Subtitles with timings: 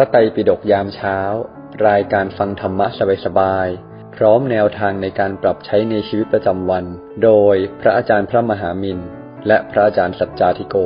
[0.00, 1.18] ระไตรปิฎกยามเช้า
[1.88, 2.86] รายการฟังธรรมะ
[3.24, 6.84] สบายๆ พร้อมแนวทางในการปรับใช้ในชีวิตประจำวัน
[7.24, 8.98] โดยพระอาจารย์พระมหามิน
[9.46, 10.76] และพระอาจารย์สัจจาธิโก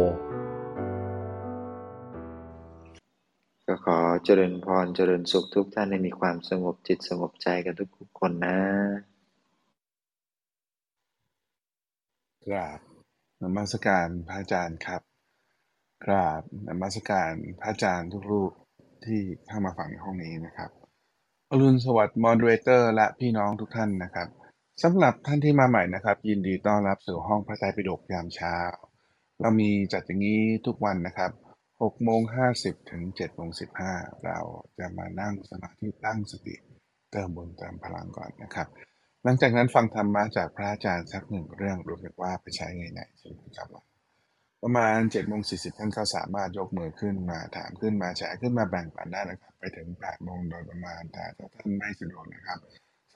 [3.66, 8.58] ก็ขอเจริญพรเจริญสุขทุกท่านให้มีความสงบจิตสงบใจกันทุกคนนะ
[12.46, 12.80] กราบ
[13.42, 15.02] นมัสการพระอาจารย์ครับ
[16.04, 18.52] กราบนมัสการพระอาจารย์ทุกรูป
[19.06, 20.70] ที่เข้ามาฟังในห้องนี้นะครับ
[21.50, 24.28] อรุณสวัสดิ์มอดเรเตอร์และพี่น้องทุกท่านนะครับ
[24.82, 28.56] สำหรับท่านที่มาใหม่นะครับ ยินดีต้อนรับสู่ห้องพระไตรปิฎกยามเช้า
[29.40, 31.30] เรามีจัดอย่างนี้ทุกวันนะครับ
[31.68, 32.20] 6โมง
[32.56, 33.50] 50 ถึง7โมง
[33.86, 34.38] 15 เรา
[34.78, 36.54] จะมานั่งสมาธิตั้งสติ
[37.12, 38.68] เติมบุญเติมพลังก่อนนะครับ
[39.24, 43.91] หลังจากนั้นฟังธรรมะจากพระอาจารย์สักหนึ่งเรื่องรู้สึกว่าไปใช้ไงในชีวิตประจำวัน
[44.62, 52.58] ประมาณ7โมง40ท่านก็สามารถยกมือขึ้นมาถามขึ้นมาแชร์ขึ้นมาแบ่งปันได้นะครับ ไปถึง8โมงโดยประมาณแต่ถ้าท่านไม่สะดวกนะครับ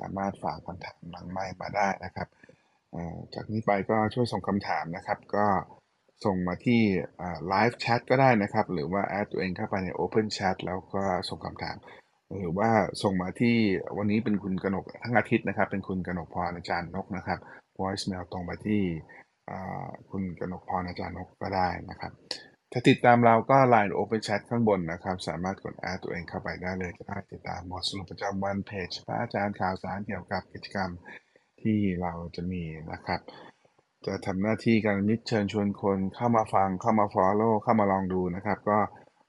[0.00, 2.28] สามารถฝากคำถามหลังไมค์มาได้นะครับ
[3.34, 5.46] จากนี้ไปก็ช่วยส่งคำถามนะครับ ก็
[6.24, 6.82] ส่งมาที่
[7.48, 11.76] ไลฟ์แชทก็ได้นะครับ หรือว่าแอดตัวเองเข้าไปใน Open Chat แล้วก็ส่งคำถาม
[12.38, 12.70] หรือว่า
[13.02, 13.56] ส่งมาที่
[13.96, 17.38] วันนี้เป็นคุณกนกทั้งอาทิตย์นะครับ เป็นคุณกนกพรอาจารย์นกนะครับ
[17.78, 18.82] voice mail ตรงไปที่
[20.10, 22.12] คุณกนกพรอาจารย์นกก็ได้นะครับ
[22.72, 30.90] ถ้าติดตามเราก็ Line Open Chat ข้างบนนะครับ สามารถกดแอดตัวเองเข้าไปได้เลยจะได้ติดตามบทสรุปประจำวันเพจพระอาจารย์ข่าวสารเกี่ยวกับกิจกรรม
[31.62, 33.20] ที่เราจะมีนะครับ
[34.06, 38.78] จะทำหน้าที่การมิตรเชิญชวนคนเข้ามาฟังเข้ามา follow เข้ามาลองดูนะครับ ก็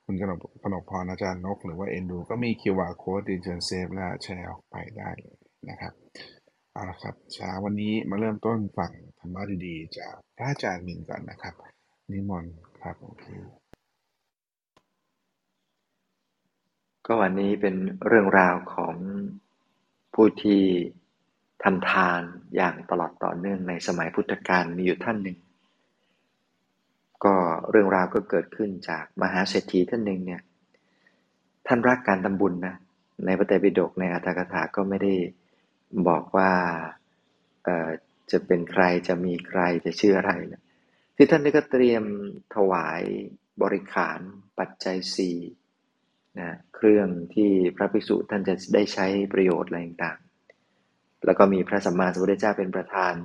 [0.06, 5.10] คุณกนกกนกพรอาจารย์นก หรือว่าเอ็นดูก็มี QR code ดีเชิญเซฟและแชร์ออกไปได้
[5.70, 5.94] นะครับ
[6.78, 11.54] เอาละครับเช้าวันนี้มาเริ่มต้นฟังธรรมะดีๆ จากพระอาจารย์มินก่อนนะครับ
[12.12, 13.26] นิมนต์ครับโอเค
[17.06, 17.76] ก็วันนี้เป็น
[18.08, 18.96] เรื่องราวของ
[20.14, 20.64] ผู้ที่
[21.64, 22.22] ทำทาน
[22.56, 25.38] อย่างตลอดต่อเนื่องในสมัยพุทธกาลมีอยู่ท่านหนึ่ง
[27.24, 27.36] ก็
[27.70, 30.42] เรื่องราวก็เกิดขึ้นจากมหาเศรษฐีท่านหนึ่งเนี่ย
[31.68, 32.76] ท่านรักการทำบุญนะ
[33.26, 35.14] ในพระไตรปิฎกในอัตถกถาก็ไม่ได้
[36.08, 36.52] บอกว่า
[38.32, 40.64] จะเป็นใครจะมีใครจะชื่ออะไรนะ
[41.16, 42.04] ที่ท่านนี่ก็เตรียม
[42.56, 43.02] ถวาย
[43.62, 44.20] บริขาร
[44.60, 45.38] ปัจจัยสี่
[46.40, 53.16] นะเครื่องที่พระภิกษุท่านจะได้ใช้ประโยชน์อะไรต่างๆ แล้วก็มีพระสัมมาสัมพุทธเจ้าเป็นประธาน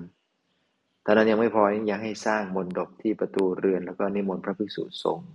[1.05, 5.31] ตอนนั้นยังไม่พอยังให้สร้างมณฑปที่ประตูเรือน แล้วก็นิมนต์พระภิกษุสงฆ์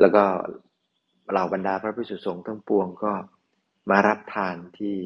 [0.00, 0.24] แล้วก็
[1.30, 3.12] เหล่าบรรดาพระภิกษุสงฆ์ทั้งปวงก็
[3.90, 4.96] มารับทานที่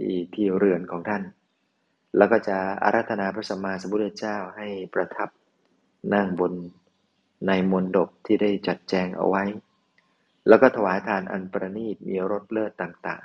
[0.00, 1.22] ที่ที่เรือนของท่าน
[2.16, 5.28] แล้วก็จะอาราธนาพระสัมมาสัมพุทธเจ้าให้ประทับ
[6.14, 6.52] นั่งบน
[7.46, 9.44] ในมณฑปที่ได้จัดแจงเอาไว้
[10.48, 13.24] แล้วก็ถวายทานอันประณีตมีรสเลิศต่าง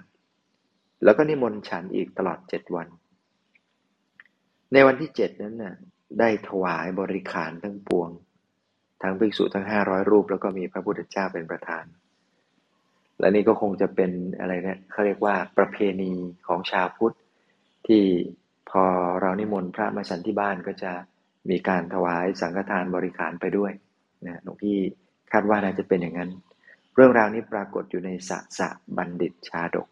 [0.52, 2.88] ๆ แล้วก็นิมนต์ฉันอีกตลอดเจ็ดวัน
[4.74, 5.76] ในวันที่เจ็ดนั้นน่ะ
[6.20, 8.10] ได้ถวายบริขารทั้งปวง
[9.02, 11.86] ทั้งภิกษุทั้งห้าร้อยรูป แล้วก็มีพระพุทธเจ้าเป็นประธาน
[13.20, 16.12] และนี่ก็คงจะเป็นอะไรเนี่ยเขาเรียกว่าประเพณี
[16.48, 17.16] ของชาวพุทธ
[17.88, 18.04] ที่
[18.70, 18.84] พอ
[19.22, 20.92] เรานิมนต์พระมาฉันที่บ้านก็จะ
[21.50, 23.72] มีการถวายสังฆทานบริขารไปด้วย
[24.26, 24.78] นะหลวงพี่
[25.32, 26.32] คาดว่าน่าจะเป็นอย่างนั้น
[26.96, 29.88] เรื่องราวนี้ปรากฏอยู่ในสัสะบัณฑิตชาดก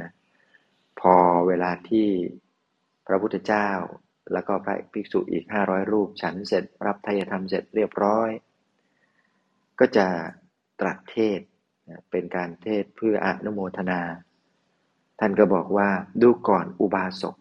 [0.00, 0.10] นะ
[1.00, 1.14] พอ
[1.46, 2.08] เวลาที่
[3.06, 3.68] พระพุทธเจ้า
[4.32, 8.30] แล้วก็พระภิกษุอีกห้าร้อยรูปฉันเสร็จ รับทายธรรมเสร็จเรียบร้อย
[9.80, 10.06] ก็จะ
[10.80, 11.40] ตรัสเทศ
[12.10, 14.00] เป็นการเทศเพื่ออนุโมทนา
[15.20, 15.88] ท่านก็บอกว่า
[16.22, 17.36] ดูก่อนอุบาสก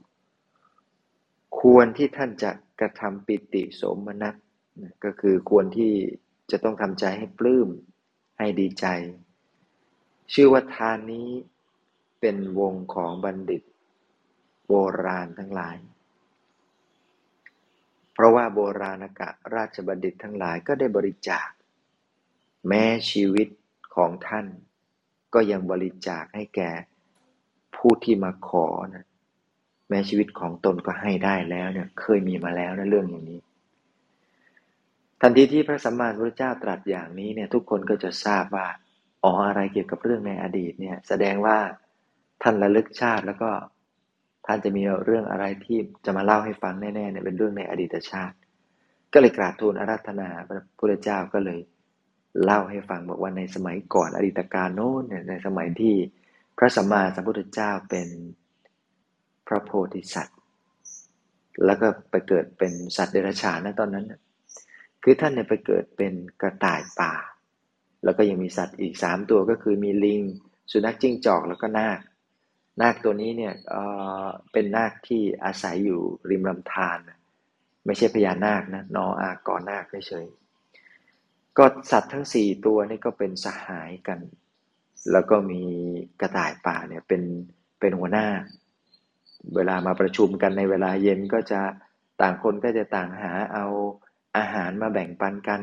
[1.61, 4.35] ควรที่ท่านจะกระทำปิติสมนัส
[4.81, 5.93] นะก็คือควรที่
[6.51, 7.69] จะต้องทำใจให้ปลื้ม
[8.38, 8.85] ให้ดีใจ
[10.33, 11.29] ชื่อว่าทานนี้
[12.19, 13.63] เป็นวงของบัณฑิต
[14.67, 14.73] โบ
[15.05, 15.75] ราณทั้งหลาย
[18.13, 21.50] เพราะว่าโบราณกะราชบัณฑิตทั้งหลายก็ได้บริจาค
[22.68, 23.47] แม้ชีวิต
[24.00, 24.46] ของท่าน
[25.34, 26.72] ก็ยังบริจาคให้แก่
[27.75, 29.06] ผู้ที่มาขอนะ
[29.90, 33.40] แม้ชีวิตของตนก็ให้ได้แล้วเนี่ยเคยมีมาแล้วนะเรื่องอย่างนี้
[35.22, 38.68] ทันทีที่พระสัมมาสัมพุทธเจ้าตรัสอย่างนี้เนี่ยทุกคนก็จะทราบว่า
[39.24, 41.57] อ๋ออะไรเกี่ยวกับเรื่องในอดีตเนี่ยแสดงว่า
[42.44, 43.51] ท่านระลึกชาติแล้วก็
[44.46, 48.36] ท่านจะมีเรื่องอะไรที่จะมาเล่าให้ฟังแน่ๆเนี่ยเป็นเรื่องในอดีตชาติ
[49.13, 51.60] ก็เลยกราบทูลอาราธนาพระพุทธเจ้าก็เลย
[52.43, 55.95] เล่าให้ฟังบอกว่าในสมัยก่อนอดีตการโน้นเนี่ยในสมัยที่
[56.57, 58.07] พระสัมมาสัมพุทธเจ้าเป็น
[59.47, 60.39] พระโพธิสัตว์
[61.65, 64.19] แล้วก็ไปเกิดเป็นสัตว์เดรัจฉานนะตอนนั้นนะ
[65.03, 67.13] คือท่านเนี่ยไปเกิดเป็นกระต่ายป่า
[68.03, 70.21] แล้วก็ยังมีสัตว์อีกสามตัวก็คือมีลิง
[70.71, 71.99] สุนัขจิ้งจอกแล้วก็นาค
[72.81, 76.97] นาคตัวนี้เนี่ยเเป็นนาคที่อาศัยอยู่ริมลำธาร
[77.85, 80.25] ไม่ใช่พญานาคนะนออากรนาคเฉย
[81.59, 84.19] ก็สัตว์ทั้งสี่ตัวนี่ก็เป็นสหายกัน
[85.11, 85.61] แล้วก็มี
[86.21, 87.21] กระต่ายป่าเนี่ยเป็น
[87.79, 88.27] เป็นหัวหน้า
[89.56, 91.61] เวลามาประชุมกันในเวลาเย็นก็จะ
[92.21, 93.65] ต่างคนก็จะต่างหาเอา
[94.38, 95.61] อาหารมาแบ่งปันกัน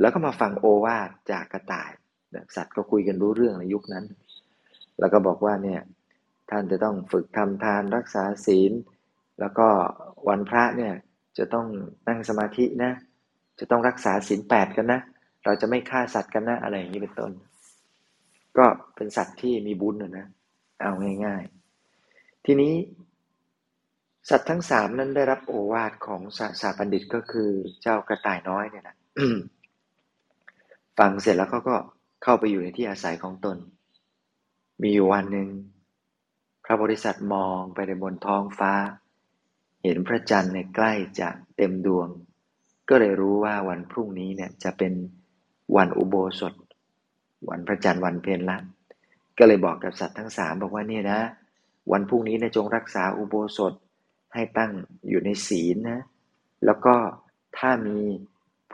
[0.00, 1.90] แล้วก็มาฟังโอวาทจากกระต่าย
[2.56, 4.04] สัตว์ก็คุยกันรู้เรื่องในยุคนั้น
[4.98, 5.80] แล้วก็บอกว่าเนี่ย
[6.50, 8.72] ท่านจะต้องฝึกทำทานรักษาศีล
[9.40, 9.68] แล้วก็
[10.28, 10.94] วันพระเนี่ย
[11.38, 11.66] จะต้อง
[12.08, 12.92] นั่งสมาธินะ
[13.58, 15.00] จะต้องรักษาศีลแปดกันนะ
[15.48, 17.32] เราจะไม่ฆ่าสัตว์กันนะอะไรอย่างนี้เป็นต้น
[18.58, 18.66] ก็
[18.96, 20.26] เป็นสัตว์ที่มีบุญนะนะ
[20.80, 20.92] เอา
[21.24, 21.42] ง่าย
[21.94, 22.74] ๆ ทีนี้
[24.28, 27.50] สัตว์ทั้งสามนั้นได้รับโอวาทของสาสาบัณฑิตก็คือ
[27.82, 28.96] เจ้ากระต่ายน้อยเนี่ยนะ
[30.98, 31.76] ฟังเสร็จแล้วเขาก็
[32.22, 33.56] เข้าไปอยู่ในที่อาศัยของตน
[34.82, 35.48] มีอยู่วันหนึ่ง
[36.64, 38.72] พระบริษัทมองไปในบนท้องฟ้า
[39.82, 42.08] เห็นพระจันทร์ในใกล้จะเต็มดวง
[42.88, 44.92] ก็เลยรู้ว่าวันพรุ่งนี้เนี่ยจะเป็น
[45.76, 46.54] วันอุโบสถ
[47.48, 48.58] วันพระจันทร์วันเพ็ญละ
[49.38, 51.20] ก็เลยบอกกับสัตว์ทั้งสามบอกว่าเนี่ยนะ
[51.92, 53.72] วันพรุ่งนี้เนี่ยจงรักษาอุโบสถ
[54.34, 54.72] ให้ตั้ง
[55.08, 56.00] อยู่ในศีลนะ
[56.64, 56.94] แล้วก็
[57.58, 57.98] ถ้ามี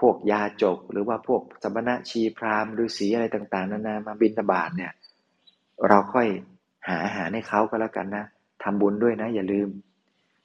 [0.00, 4.92] พวกยาจก หรือว่าพวกสมณะชีพรามฤาษีอะไรต่างๆนานามาบินตบาทเนี่ย
[5.88, 6.28] เราค่อย
[6.88, 8.24] หาอาหารให้เขาก็แล้วกันนะ
[8.62, 9.68] ทำบุญด้วยนะ อย่าลืม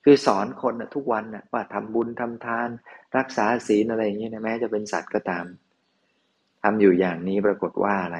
[0.03, 2.69] คือสอนคนนะทุกวันนะว่าทำบุญทำทาน
[3.17, 5.45] รักษาศีลอะไรอย่างเงี้ยนะแม้จะเป็นสัตว์ก็ตาม
[6.63, 8.19] ทำอยู่อย่างนี้ปรากฏว่าอะไร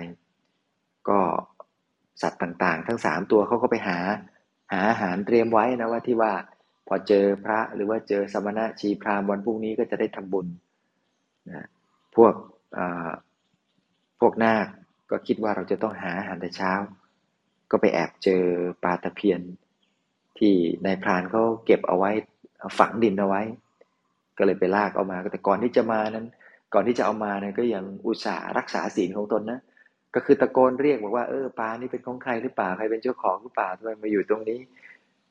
[1.09, 1.19] ก็
[2.21, 3.97] สัตว์ต่างๆ ทั้งสามตัวเขาก็ไปหา
[4.71, 6.33] หาอาหารเตรียมไว้นะว่าที่ว่า
[6.87, 10.47] พอเจอพระหรือว่าเจอสมณะชีพรามวันพรุ่งนี้ก็จะได้ทำบุญ
[11.49, 11.67] นะ
[12.15, 12.33] พวก
[14.19, 14.67] พวกนาค
[15.11, 16.71] ก็คิดว่าเราจะต้องหาอาหารแต่เช้า
[17.71, 18.43] ก็ไปแอบเจอ
[18.81, 19.41] ปลาตะเพียน
[20.37, 20.53] ที่
[20.85, 22.11] นายพรานเขาเก็บเอาไว้
[22.79, 23.41] ฝังดินเอาไว้
[24.37, 26.27] ก็เลยไปลากเอามาแต่ก่อนที่จะมานั้น
[26.73, 29.59] ก่อนที่จะเอามาเนี่ยก็ยังอุตส่าห์รักษาศีลของตนนะ
[30.15, 34.59] ก็คือตะโกนเรียกบอกว่าเออปลานี่เป็นของใครหรือเปล่าใครเป็นเจ้าของหรือเปล่าทำไมมาอยู่ตรงนี้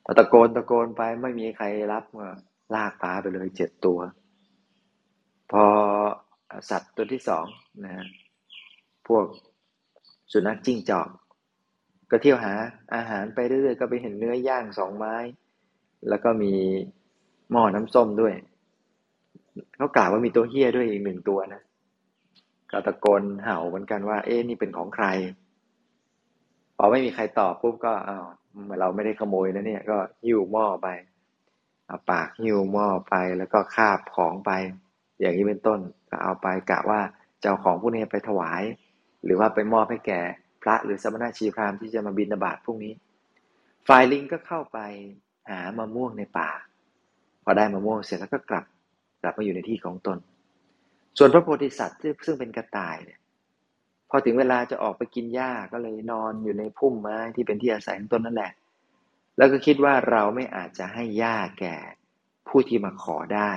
[0.05, 2.05] พอตะโกนตะโกนไปไม่มีใครรับ
[2.75, 3.99] ลากปลาไปเลยเจ็ดตัว
[5.50, 5.64] พอ
[6.70, 7.46] สัตว์ตัวที่สอง
[7.85, 8.06] นะ
[9.08, 9.25] พวก
[10.32, 11.08] สุนัขจิ้งจอก
[12.11, 12.55] ก็เที่ยวหา
[12.94, 15.17] อาหารไปเรื่อยๆก็ไปเห็นเนื้อย่างสองไม้
[16.08, 16.55] แล้วก็มี
[17.50, 18.35] หม้อน้ำส้มด้วย
[19.77, 21.63] เขากล่าวว่ามีตัวเฮี้ยด้วยอีกหนึ่งตัวนะ
[22.71, 25.07] ก็ตะโกนเห่าเหมือนกันว่า เอ๊ะนี่เป็นของใคร
[26.77, 28.27] พอไม่มีใครตอบปุ๊บก็อ้าว
[28.81, 30.89] เราไม่ได้ขโมยนะเนี่ย ก็หิ้วหม้อไป
[31.87, 34.51] เอาปากหิ้วหม้อไปแล้วก็คาบของไป
[35.21, 37.01] อย่างนี้เป็นต้นก็เอาไปกะว่า
[37.43, 38.63] จะเอาของพวกนี้ไปถวาย
[39.25, 40.21] หรือว่าไปมอบให้แก่
[40.63, 42.93] พระหรือสมณชีพรามที่จะมาบินบาตพวกนี้
[43.89, 44.79] ฝ่ายลิงก็เข้าไป
[45.51, 46.51] หามะม่วงในป่า
[47.45, 48.65] พอได้มะม่วงเสร็จแล้วก็กลับ
[49.23, 50.19] กลับมาอยู่ในที่ของตน
[51.19, 53.20] ส่วนพระโพธิสัตว์ซึ่งเป็นกระต่ายเนี่ย
[54.11, 58.53] พอถึงเวลาจะออกไปกินหญ้าก็เลยนอนอยู่ในพุ่มไม้ที่เป็นที่อาศัยของตนนั่นแหละ
[59.37, 61.76] แล้วก็คิดว่าเราไม่อาจจะให้หญ้าแก่
[62.49, 63.53] ผู้ที่มาขอได้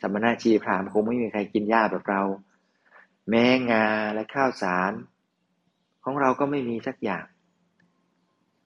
[0.00, 2.22] สมณะชีพรามคงไม่มีใครกินหญ้าแบบเรา
[3.28, 4.92] แม้งาและข้าวสาร
[6.04, 7.24] ของเราก็ไม่มีสักอย่าง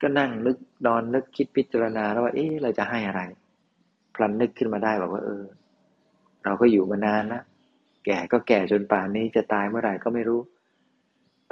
[0.01, 3.21] ก็นั่งนึกนอนนึกคิดพิจารณาแล้วว่าเอ๊ะเราจะให้อะไร
[4.15, 5.45] พลันนึกขึ้นมาได้บอกว่าเออ
[6.47, 7.43] เราก็อยู่มานานนะ
[8.07, 10.41] แก่ก็แก่จนป่านนี้จะตายเมื่อไหร่ก็ไม่รู้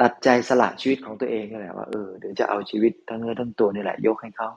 [0.00, 4.48] ตัดใจสละชีวิตของตัวเองนี่แหละว่าเออเดี๋ยวจะเอาชีวิตทั้งเนื้อทั้งตัวนี่แหละยกให้เขา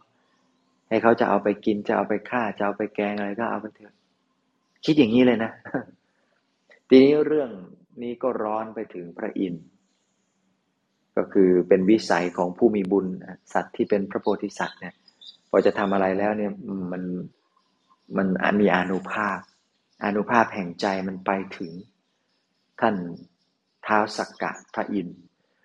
[0.89, 3.95] ให้เขาจะเอาไปกินจะเอาไปฆ่าจะเอาไปแกงอะไรก็เอาไปเถอะ
[4.85, 5.51] คิดอย่างนี้เลยนะ
[6.89, 7.49] ทีนี้เรื่อง
[8.01, 9.63] นี้ก็ร้อนไปถึงพระอินทร์
[11.17, 13.05] ก็คือเป็นวิสัยของผู้มีบุญ
[13.53, 14.93] สัตว์ที่เป็นพระโพธิสัตว์เนี่ย
[15.49, 16.51] พอจะทำอะไรแล้วเนี่ย
[16.91, 17.03] มัน
[18.17, 18.27] มัน
[18.61, 19.39] มีอนุภาพ
[20.05, 21.71] อนุภาพแห่งใจมันไปถึง
[22.81, 22.95] ท่าน
[23.83, 25.17] เท้าสักกะพระอินทร์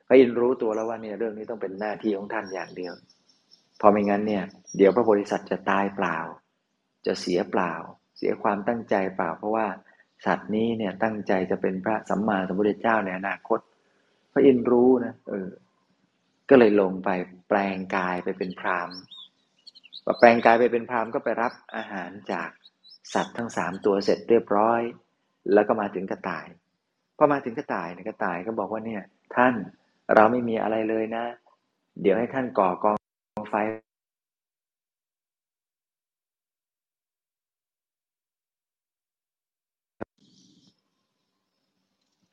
[0.09, 2.95] ระอินรู้ตัวแล้วว่าเนี่ยเรื่องนี้ต้องเป็นหน้าที่ของท่านอย่างเดียว
[3.81, 4.45] พอไม่งั้นเนี่ย
[4.77, 6.19] เดี๋ยวพระโพธิสัตว์จะตายเปล่า
[7.07, 7.73] จะเสียเปล่า
[8.17, 9.67] เสียความตั้งใจเปล่า เพราะว่า
[10.27, 13.61] สัตว์นี้เนี่ยตั้งใจจะเป็นพระสัมมาสัมพุทธเจ้าในอนาคต
[14.33, 15.51] พระอินรู้นะเออ
[16.51, 17.11] ก็เลยลงไป
[17.49, 18.91] แปลงกายไปเป็นพราม
[20.05, 22.51] พอแปลงกายไปเป็นพรามก็ไปรับอาหารจาก
[23.13, 24.81] สัตว์ทั้งสามตัวเสร็จเรียบร้อย
[25.53, 26.47] แล้วก็มาถึงกระต่าย
[27.17, 29.03] พอมาถึงกระต่ายเนี่ยกระต่ายก็บอกว่าเนี่ย
[29.37, 29.55] ท่าน
[30.15, 31.25] เราไม่มีอะไรเลยนะ
[32.01, 32.97] เดี๋ยวให้ท่านก่อกอง
[33.51, 33.55] ไฟ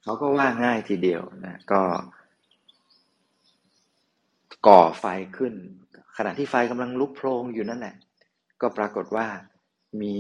[0.04, 1.82] เขาก็ว่าง่ายทีเดียวนะก็
[4.68, 5.06] ก่อไฟ
[5.38, 5.54] ขึ้น
[6.18, 7.96] ขณะที่ไฟกำลังลุกโพลงอยู่นั่นแหละ
[8.62, 9.28] ก็ปรากฏว่า
[10.02, 10.20] มี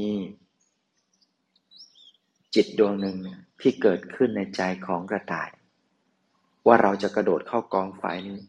[2.55, 3.17] จิตดวงหนึ่ง
[3.61, 5.49] ที่เกิดขึ้นในใจของกระต่าย
[6.67, 8.39] ว่าเราจะกระโดดเข้ากองไฟนี้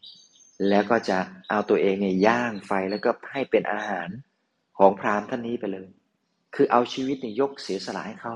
[0.69, 1.19] แล้วก็จะ
[1.51, 4.09] เอาตัวเองเนี่ยย่างไฟแล้วก็ให้เป็นอาหาร
[4.79, 5.89] ของพราหมณ์ท่านนี้ไปเลย
[6.55, 8.35] คือเอาชีวิตเนี่ยยกเสียสละให้เขา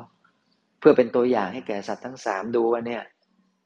[0.79, 3.03] เพื่อเป็นตัวอย่างให้แก่สัตว์ทั้งสามดูว่าเนี่ย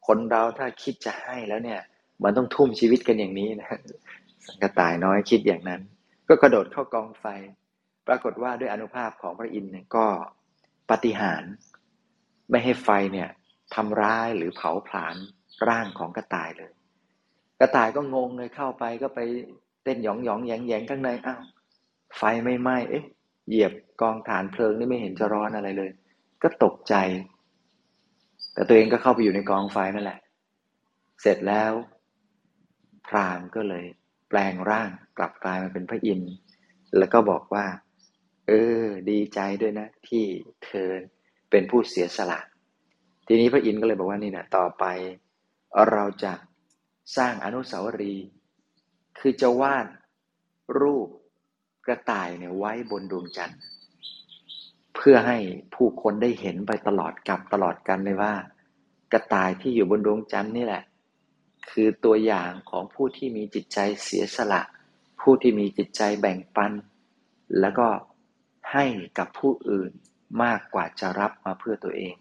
[0.07, 1.81] คนเราถ้าคิดจะให้แล้วเนี่ย
[2.23, 3.71] มันต้องทุ่มชีวิตกันอย่างนี้นะ
[4.63, 5.81] กระต่ายน้อยคิดอย่างนั้น
[6.29, 7.25] ก็กระโดดเข้ากองไฟ
[8.09, 10.07] ปรากฏว่าด้วยอนุภาพของพระอินทร์ก็
[10.91, 11.43] ปฏิหาร
[12.51, 13.29] ไม่ให้ไฟเนี่ย
[13.75, 15.17] ทำร้ายหรือเผาผลาญ
[15.69, 16.73] ร่างของกระต่ายเลย
[17.61, 19.21] กระต่ายก็งงเลยเข้าไปก็ไป
[19.85, 21.43] เต้นหยองหยองแยงแยงข้างในอ้าว
[22.17, 23.05] ไฟไม่ไหม้เอ๊ะ
[23.49, 25.91] เหยียบกองฐานเพลิงนี่ไม่เห็นจะร้อนอะไรเลย
[26.43, 26.95] ก็ตกใจ
[28.53, 30.21] แต่ตัวเองก็เข้าไปอยู่ในกองไฟนั่นแหละ
[31.21, 31.73] เสร็จแล้ว
[33.07, 33.85] พรามก็เลย
[34.29, 36.33] แปลงร่างกลับกลายมาเป็นพระอินทร์
[36.99, 37.65] แล้วก็บอกว่า
[38.49, 40.25] เออ ดีใจด้วยนะ ที่
[40.65, 40.89] เธอ
[41.51, 42.41] เป็นผู้เสียสละ
[43.27, 44.85] ทีนี้พระอินทร์ก็เลยบอกว่านี่นะต่อไป
[45.91, 46.33] เราจะ
[47.17, 48.27] สร้างอนุสาวรีย์
[49.19, 49.87] คือจะวาด
[50.81, 51.09] รูป
[51.87, 53.61] กระต่ายเนี่ยไว้บนดวงจันทร์
[54.95, 55.39] เพื่อให้
[55.75, 58.33] ผู้คนได้เห็นไปตลอดกับตลอดกันเลยว่า
[59.13, 60.83] กระต่ายที่อยู่บนดวงจันทร์นี่แหละ
[61.71, 64.63] คือตัวอย่างของผู้ที่มีจิตใจเสียสละ
[65.21, 66.73] ผู้ที่มีจิตใจแบ่งปัน
[67.61, 67.87] แล้วก็
[68.73, 68.85] ให้
[69.19, 69.91] กับผู้อื่น
[70.43, 72.15] มากกว่าจะรับมาเพื่อตัวเอง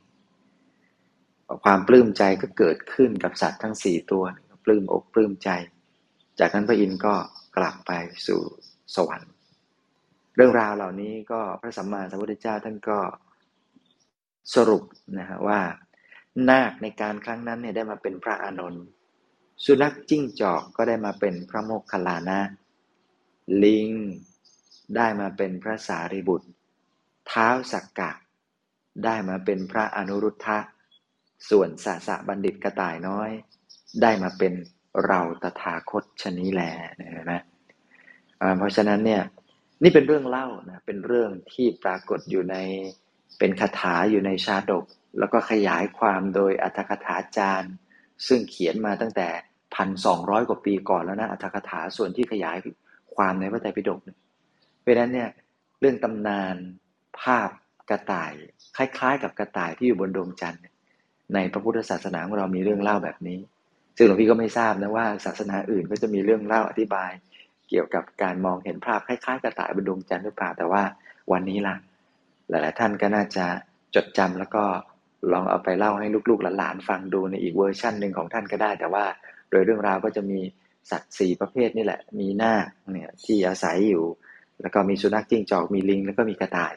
[1.64, 4.24] ความปลื้มใจก็เกิดขึ้นกับสัตว์ทั้งสี่ตัว
[4.64, 5.50] ปลื้มอกปลื้มใจ
[6.40, 7.16] จากนั้นพระอินทร์ก็
[7.58, 7.92] กลับไป
[8.28, 8.42] สู่
[8.96, 9.32] สวรรค์
[10.36, 13.00] เรื่องราวเหล่านี้ก็พระสัมมาสัมพุทธเจ้าท่านก็
[14.56, 14.84] สรุป
[15.18, 15.60] นะฮะว่า
[16.50, 18.84] นาคในการครั้งนั้นเนี่ยได้มาเป็นพระอานนท์
[19.66, 22.40] สุนัขจิ้งจอกก็ได้มาเป็นพระโมคคัลลานะ
[23.64, 23.90] ลิง
[24.96, 26.48] ได้มาเป็นพระสารีบุตร
[27.28, 28.12] เท้าสักกะ
[29.06, 30.60] ได้มาเป็นพระอนุรุทธะ
[31.50, 33.30] ส่วนสาสะบัณฑิตกระต่ายน้อย
[34.02, 34.54] ได้มาเป็น
[35.06, 36.62] เราตถาคตชนี้แล
[37.32, 37.42] นะ
[38.58, 39.22] เพราะฉะนั้นเนี่ย
[39.84, 42.56] นี่เป็นเรื่องเล่านะเป็นเรื่องที่ปรากฏอยู่ใน
[43.40, 44.86] เป็นคาถาอยู่ในชาดก
[45.20, 47.74] แล้วก็ขยายความโดยอัตถกถาจารย์
[48.28, 49.28] ซึ่งเขียนมาตั้งแต่
[49.76, 52.58] พันสองร้อยกว่าปีก่อนแล้วนะอัตถกถาส่วนที่ขยาย
[53.16, 54.08] ความในพระไตรปิฎกเพ
[54.88, 55.30] ราะนั้นเนี่ย
[55.80, 56.56] เรื่องตำนาน
[57.22, 57.50] ภาพ
[57.90, 58.34] กระต่าย
[58.78, 60.64] คล้าย ๆ กับกระต่ายที่อยู่บนดวงจันทร์
[61.34, 63.40] ในพระพุทธศาสนาของเรามีเรื่องเล่าแบบนี้
[63.98, 67.12] ซึ่งหลวงพี่ก็ไม่ทราบนะว่าศาสนาอื่นก็จะมีเรื่องเล่าอธิบาย
[67.70, 70.84] เกี่ยวกับการมองเห็นภาพคล้ายๆกระต่ายบนดวงจันทร์หรือเปล่าแต่ว่า
[71.32, 71.76] วันนี้ล่ะ
[72.50, 73.46] หลายๆท่านก็น่าจะ
[73.96, 74.64] จดจำแล้วก็
[75.32, 79.06] ลองเอาไปเล่าให้ลูกๆหลานๆฟังดูในอีกเวอร์ชั่นหนึ่งของท่านก็ได้ แต่ว่า
[79.50, 80.40] โดยเรื่องราวก็จะมี
[80.92, 82.54] สัตว์สี่ประเภทนี่แหละ มีหน้า
[82.94, 84.06] เนี่ยที่อาศัยอยู่
[84.62, 86.74] แล้วก็มีสุนัขจิ้งจอกมีลิง แล้วก็มีกระต่าย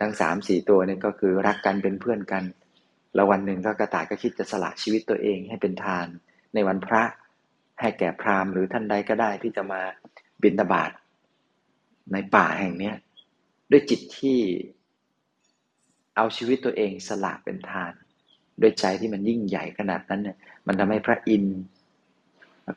[0.00, 2.44] ทั้งสามสี่ตัวนี่ก็คือรักกันเป็นเพื่อนกัน
[3.14, 6.06] แล้ววันหนึ่งก็กระต่ายก็คิดจะสละชีวิตตัวเองให้เป็นทาน
[6.54, 7.02] ในวันพระ
[7.80, 9.80] ให้แก่พราหมณ์หรือท่านใดก็ได้ที่จะมา
[10.42, 10.90] บิณฑบาต
[12.12, 12.94] ในป่าแห่งเนี้ย
[13.70, 14.38] ด้วยจิตที่
[16.16, 17.92] เอาชีวิตตัวเองสละเป็นทาน
[18.60, 21.58] ด้วยใจที่มันยิ่งใหญ่ขนาดนั้นเนี่ยมันทำให้พระอินทร์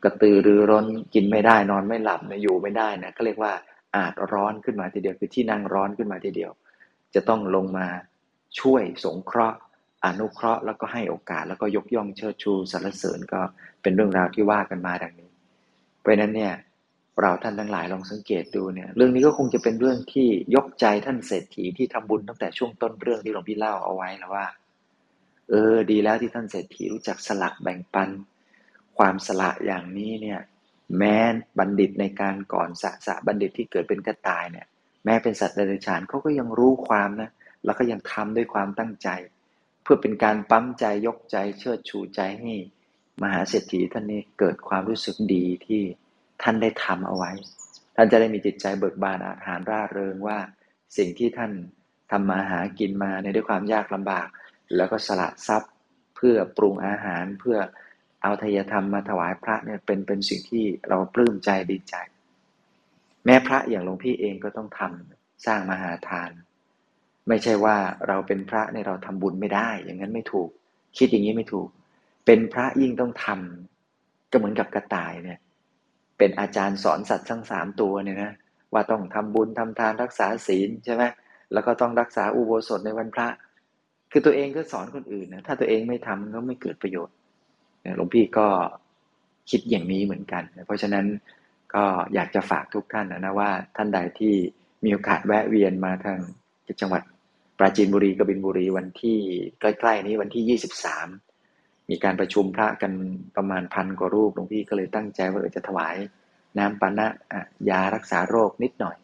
[0.04, 3.54] กระตือรือร้นกินไม่ได้นอนไม่หลับนะอยู่ไม่ได้นะก็เรียกว่า
[3.96, 6.52] อาจร้อนขึ้นมาทีเดียวคือที่นั่งร้อนขึ้นมาทีเดียว
[7.16, 7.88] จะต้องลงมา
[8.60, 9.58] ช่วยสงเคราะห์
[10.06, 13.42] อนุเคราะห์แล้วก็ให้โอกาสแล้วก็ยกย่องเชิดชูสรรเสริญก็
[13.82, 15.32] เป็นเรื่องราวที่ว่ากันมาดังนี้
[16.00, 16.54] เพราะนั้นเนี่ย
[17.22, 24.46] เราท่านทั้งหลายลองสังเกตดูเนี่ยเรื่องนี้ก็คงจะเป็นเรื่องที่ยกใจท่านเศรษฐีที่ทำบุญตั้งแต่ช่วงต้นเรื่องที่หลวงพี่เล่าเอาไว้แล้วว่า
[25.50, 28.10] เออ ดีแล้วที่ท่านเศรษฐีรู้จักสละแบ่งปัน
[28.98, 30.40] ความสละอย่างนี้เนี่ย
[30.98, 31.16] แม้
[31.60, 34.68] บัณฑิตในการก่อนสะสะบัณฑิตที่เกิดเป็นกระต่ายเนี่ย
[35.06, 37.30] แม้เป็นสัตว์เดรัจฉานเขาก็ยังรู้ความนะ
[37.66, 39.10] แล้วก็ยังทำด้วยความตั้งใจ
[39.84, 42.54] เพื่อเป็นการปั๊มใจยกใจเชิดชูใจให้
[43.22, 45.84] มหาเศรษฐีท่านนี้เกิดความรู้สึกดีที่
[46.42, 47.32] ท่านได้ทำเอาไว้
[47.96, 50.38] ท่านจะได้มีจิตใจเบิกบานอาหารร่าเริงว่า
[50.98, 51.52] สิ่งที่ท่าน
[52.12, 54.28] ทำมาหากินมาในด้วยความยากลำบาก
[54.76, 55.74] แล้วก็สละทรัพย์
[56.16, 57.58] เพื่อปรุงอาหารเพื่อ
[58.22, 61.96] เอาทายธรรมมาถวายพระเนี่ยเป็นเป็นสิ่งที่เราปลื้มใจดีใจ
[63.26, 66.32] แม้พระอย่างหลวงพี่เองก็ต้องทำสร้างมหาทาน
[67.28, 70.50] ไม่ใช่ว่าเราเป็นพระในเราทำบุญไม่ได้ อย่างนั้นไม่ถูก
[70.98, 71.68] คิดอย่างนี้ไม่ถูก
[72.26, 75.40] เป็นพระยิ่งต้องทำก็เหมือนกับกระต่ายเนี่ย
[76.18, 78.34] เป็นอาจารย์สอนสัตว์ทั้งสามตัวเนี่ยนะ
[78.74, 81.04] ว่าต้องทำบุญทำทานรักษาศีลใช่ไหม
[81.54, 83.28] แล้วก็ต้องรักษาอุโบสถในวันพระ
[84.12, 87.16] คือตัวเองก็สอนคนอื่นนะถ้าตัวเองไม่ทำก็ไม่เกิดประโยชน์
[87.96, 88.48] หลวงพี่ก็
[89.50, 91.06] คิดอย่างนี้เหมือนกัน เพราะฉะนั้น
[91.76, 94.34] ก็อยากจะฝากทุกท่านนะว่าท่านใดที่
[94.84, 96.20] มีโอกาสแวะเวียนมาทาง
[96.82, 97.02] จังหวัด
[97.58, 99.18] ปราจีนบุรีกบินบุรีวันที่
[99.60, 102.94] ใกล้ๆนี้วันที่ 23 มีการประชุมพระกัน
[103.36, 105.96] ประมาณพันกว่ารูปหลวงพี่ก็เลยตั้งใจว่าจะถวาย
[106.58, 107.08] น้ำปานะ
[107.70, 108.98] ยารักษาโรคนิดหน่อย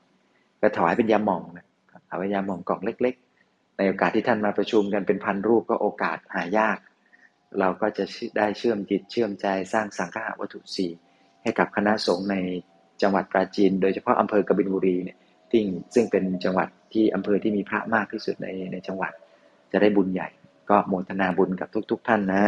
[0.62, 1.66] ก็ถวายเป็นยาหม่องนะ
[2.08, 3.16] เอาไว้ยาหม่องกล่องเล็ก
[3.46, 6.78] ๆ ในโอกาสที่ท่านมาประชุมกันเป็นพันรูปก็โอกาสหายาก
[7.60, 8.06] เราก็จะ
[8.38, 10.92] ได้เชื่อมจิตเชื่อมใจสร้างสังฆะวัตถุสี่
[11.44, 12.36] ให้กับคณะสงฆ์ใน
[13.01, 15.18] จังหวัดปราจีน โดยเฉพาะอำเภอกบินบุรีเนี่ย
[15.51, 15.62] ที่
[15.96, 19.12] ซึ่งเป็นจังหวัดที่อำเภอที่มีพระมากที่สุดในในจังหวัด
[19.72, 20.30] จะได้บุญใหญ่
[20.70, 22.46] ก็โมทนาบุญกับทุกๆทท่านนะ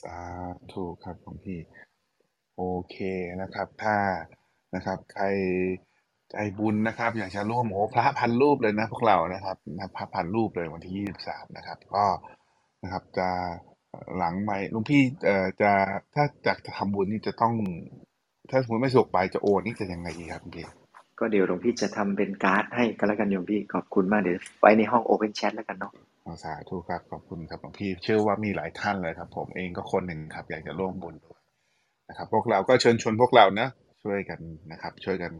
[0.00, 0.18] สา
[0.72, 1.60] ธุครับหลวงพี่
[2.56, 2.96] โอเค
[3.40, 3.96] นะครับ ถ้า
[4.74, 5.24] นะครับ ใคร
[6.32, 12.04] ใจบุญนะครับ อยากจะร่วมโอ้พระพันรูปเลยนะ พวกเรานะครับนะพระพันรูปเลยวันที่ยี่สิบสามนะครับ ก็
[12.82, 13.28] นะครับ จะ
[14.16, 15.72] หลังไม่ลุงพี่เอ่อจะ
[16.14, 17.54] ถ้าจากจะทำบุญนี่จะต้อง
[18.50, 20.66] ถ้าสมมติไม่สะดวกไปจะโอนนี่จะยังไงดีครับลุงพี่
[21.18, 25.92] ก็เดี๋ยวหลวงพี่จะทำเป็นการ์ดให้กันแล้วกันโยมพี่ขอบคุณมากเดี๋ยวไว้ในห้องโอเพนแชทแล้วกันเนาะ
[26.44, 31.40] สาธุครับขอบคุณครับหลวงพี่เชื่อว่ามีหลายท่านเลยครับ ผมเองก็คนหนึ่งครับ อยากจะร่วมบุญด้วย
[32.08, 33.68] นะครับ พวกเราก็เชิญชวนพวกเรานะ
[34.04, 34.40] ช่วยกัน
[34.72, 35.32] นะครับ ช่วยกัน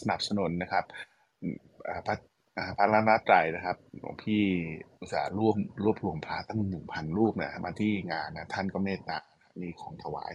[0.00, 0.84] สนับสนุนนะครับ
[2.06, 2.16] พระ
[2.76, 4.42] พระรัตนตรัยนะครับหลวงพี่
[5.00, 9.18] อุตส่าห์รวมรวบรวมพระตั้งหนึ่งพันรูปนะมาที่งานนะท่านก็เมตตา
[9.62, 10.32] มีของถวาย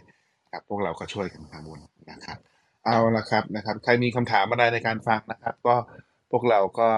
[0.52, 1.82] ครับพวกเราก็ช่วยกันทำบุญ
[2.12, 2.38] นะครับ
[2.86, 5.76] เอาละครับนะครับ ใครมีคำถามอะไรในการฟังนะครับ ก็
[6.32, 6.90] พวกเราก็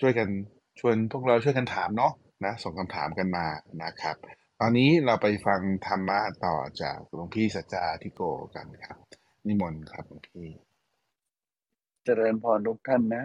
[0.00, 0.28] ช่วยกัน
[0.80, 2.12] ชวนพวกเราช่วยกันถามเนาะ
[2.44, 3.46] นะส่งคำถามกันมา
[3.84, 4.16] นะครับ
[4.60, 8.22] ตอนนี้เราไปฟังธรรมะต่อจากหลวงพี่สัจจาทิโก
[8.54, 8.98] กันครับ
[9.46, 10.46] นิมนต์ครับหลวงพี่
[12.10, 13.24] เจริญพรทุกท่านนะ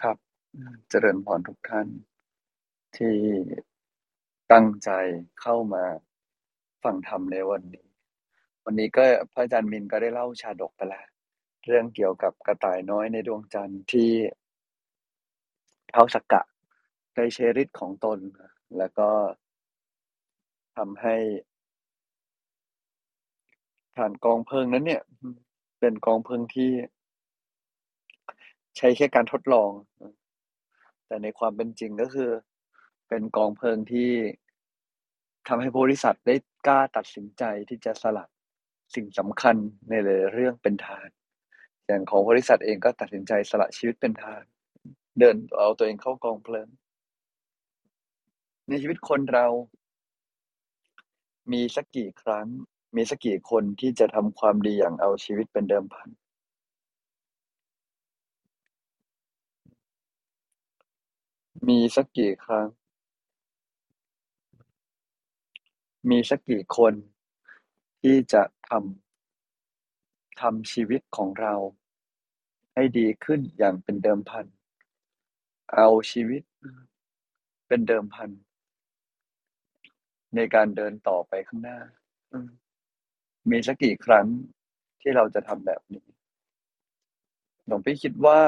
[0.00, 0.16] ครับ
[0.90, 1.86] เจริญพรทุกท่าน
[2.96, 3.16] ที่
[4.52, 4.90] ตั้งใจ
[5.40, 5.84] เข้ามา
[6.82, 7.86] ฟังธรรมในวันนี้
[8.64, 11.06] วันนี้ก็พระอาจารย์มินก็ได้เล่าชาดกไปแล้ว
[11.66, 14.10] เรื่องเกี่ยวกับกระต่ายน้อยในดวงจันทร์ที่
[15.90, 16.42] เท้าสักกะ
[17.16, 18.18] ได้ใช้ฤทธิ์ของตน
[18.78, 19.10] แล้วก็
[20.76, 21.16] ทำให้
[23.96, 25.02] ฐานกองเพลิงนั้นเนี่ย
[25.80, 26.70] เป็นกองเพลิงที่
[28.78, 29.70] ใช้แค่การทดลอง
[31.06, 32.30] แต่ในความเป็นจริงก็คือ
[33.08, 34.10] เป็นกองเพลิงที่
[35.48, 36.34] ทำให้บริษัทได้
[36.66, 38.24] กล้าตัดสินใจที่จะสละ
[38.94, 39.56] สิ่งสำคัญ
[39.90, 39.94] ใน
[40.32, 41.08] เรื่องเป็นทาน
[41.86, 44.44] อย่างของบริษัทเองก็ตัดสินใจสละชีวิตเป็นทาน
[45.18, 46.68] เดินเอาตัวเองเข้ากองเพลิง
[48.68, 49.46] ในชีวิตคนเรา
[51.52, 52.46] มีสักกี่ครั้ง
[52.96, 56.08] มีสักกี่คนที่จะทำความดีอย่างเอาชีวิตเป็นเดิมพัน
[61.66, 62.66] มีสักกี่ครั้ง
[66.10, 66.94] มีสักกี่คน
[68.02, 71.54] ที่จะทำทำชีวิตของเรา
[72.74, 74.46] ให้ดีขึ้นอย่างเป็นเดิมพัน
[75.74, 76.42] เอาชีวิต
[77.68, 78.30] เป็นเดิมพัน
[80.34, 81.78] ในการเดินต่อไปข้างหน้า
[83.50, 84.26] มีสักกี่ครั้ง
[85.00, 86.06] ที่เราจะทำแบบนี้
[87.66, 88.40] หลวงพี่คิดว่า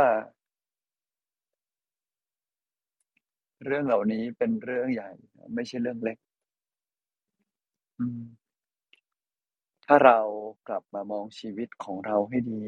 [3.65, 5.11] เรื่องเหล่านี้เป็นเรื่องใหญ่
[5.55, 6.19] ไม่ใช่เรื่องเล็ก
[9.87, 10.19] ถ้าเรา
[10.69, 12.63] กลับมามองชีวิตของเราให้ดี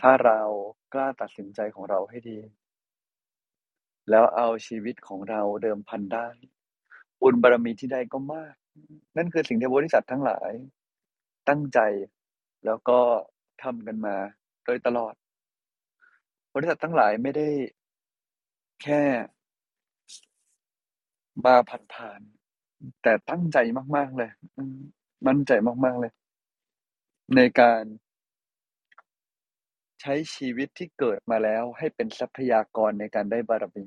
[0.00, 0.40] ถ้าเรา
[0.92, 2.38] กล้าตัดสินใจของเราให้ดี
[4.10, 6.28] แล้วเอาชีวิตของเราเดิมพันได้
[7.20, 8.54] บุญบารมีที่ได้ก็มาก
[9.16, 10.50] นั่นคือสิ่งที่บริษัททั้งหลาย
[11.48, 11.78] ตั้งใจ
[12.64, 12.98] แล้วก็
[13.62, 14.16] ทำกันมา
[14.64, 15.14] โดยตลอด
[16.54, 17.48] บริษัททั้งหลายไม่ได้
[18.82, 19.02] แค่
[21.44, 21.56] มา
[21.94, 23.58] ผ่านๆ แต่ตั้งใจ
[23.96, 24.30] มากๆ เลย
[25.26, 25.52] มั่นใจ
[25.84, 26.12] มากๆเลย
[27.36, 27.84] ในการ
[30.00, 33.86] ใช้ชีวิตที่เกิดมาแล้วให้เป็นทรัพยากรในการได้บารมี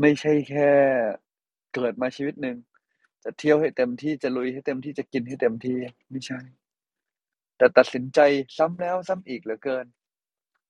[0.00, 0.70] ไม่ใช่แค่
[1.74, 2.56] เกิดมาชีวิตหนึ่ง
[3.24, 5.78] จะเที่ยวให้เต็มที่จะลุยให้เต็มที่จะกินให้เต็มที่
[6.10, 6.40] ไม่ใช่
[7.56, 8.20] แต่ตัดสินใจ
[8.56, 9.86] ซ้ำแล้วซ้ำอีกเหลือเกิน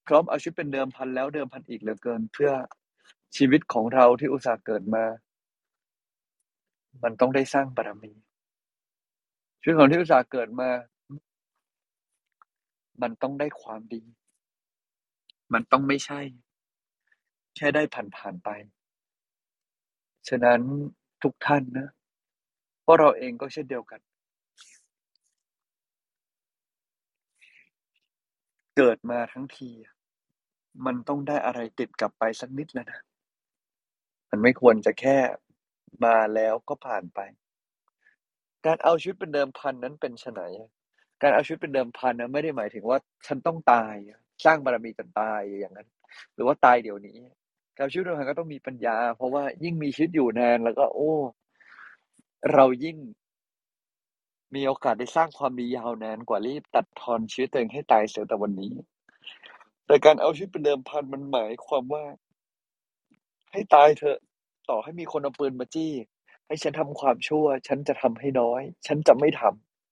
[0.06, 2.52] พร้อมเอาชีวิตเป็นเดิมพันแล้วเดิมพันอีกเหลือเกิน เพื่อ
[3.36, 5.04] ชีวิตของเราที่อุตส่าห์เกิดมา
[7.02, 8.12] มันต้องได้สร้างบารมี
[9.60, 10.70] ชีวิตของที่อุตส่าห์เกิดมา
[13.02, 14.02] มันต้องได้ความดี
[15.52, 16.20] มันต้องไม่ใช่
[17.56, 17.82] แค่ได้
[18.16, 18.48] ผ่านๆไป
[20.28, 20.60] ฉะนั้น
[21.22, 21.88] ทุกท่านนะ
[22.84, 24.00] พวกเราเองก็เช่นเดียวกัน
[28.76, 29.70] เกิดมาทั้งที
[30.86, 33.00] มันต้องได้อะไรติดกลับไปสักนิดแล้วนะ
[34.30, 35.18] มันไม่ควรจะแค่
[36.04, 37.20] มาแล้วก็ผ่านไป
[38.66, 40.40] การเอาชีวิตเป็นเดิมพันนั้นเป็นไฉน
[41.22, 43.94] การเอาชีวิตเป็นเดิมพันนะไม่ได้หมายถึงว่าฉันต้องตาย
[44.44, 45.88] สร้างบารมีจนตายอย่างนั้น
[46.34, 47.18] หรือว่าตายเดี๋ยวนี้
[47.78, 51.12] การชีวิตเดิมพันก็ต้องมีปัญญา เพราะว่ายิ่งมีชีวิตอยู่นานแล้วก็ โอ้
[52.52, 52.96] เรายิ่ง
[54.54, 58.72] มีโอกาสได้สร้างความดียาวนานกว่ารีบตัดทอนชีวิตตัวเองให้ตายเสียแต่วันนี้
[59.86, 62.04] แต่การเอาชีวิตเป็นเดิมพันมันหมายความว่า
[63.52, 64.18] ให้ตายเถอะ
[64.70, 65.92] ต่อให้มีคนเอาปืนมาจี้
[66.46, 69.42] ให้ฉันทำความชั่ว ฉันจะทำให้น้อย ฉันจะไม่ท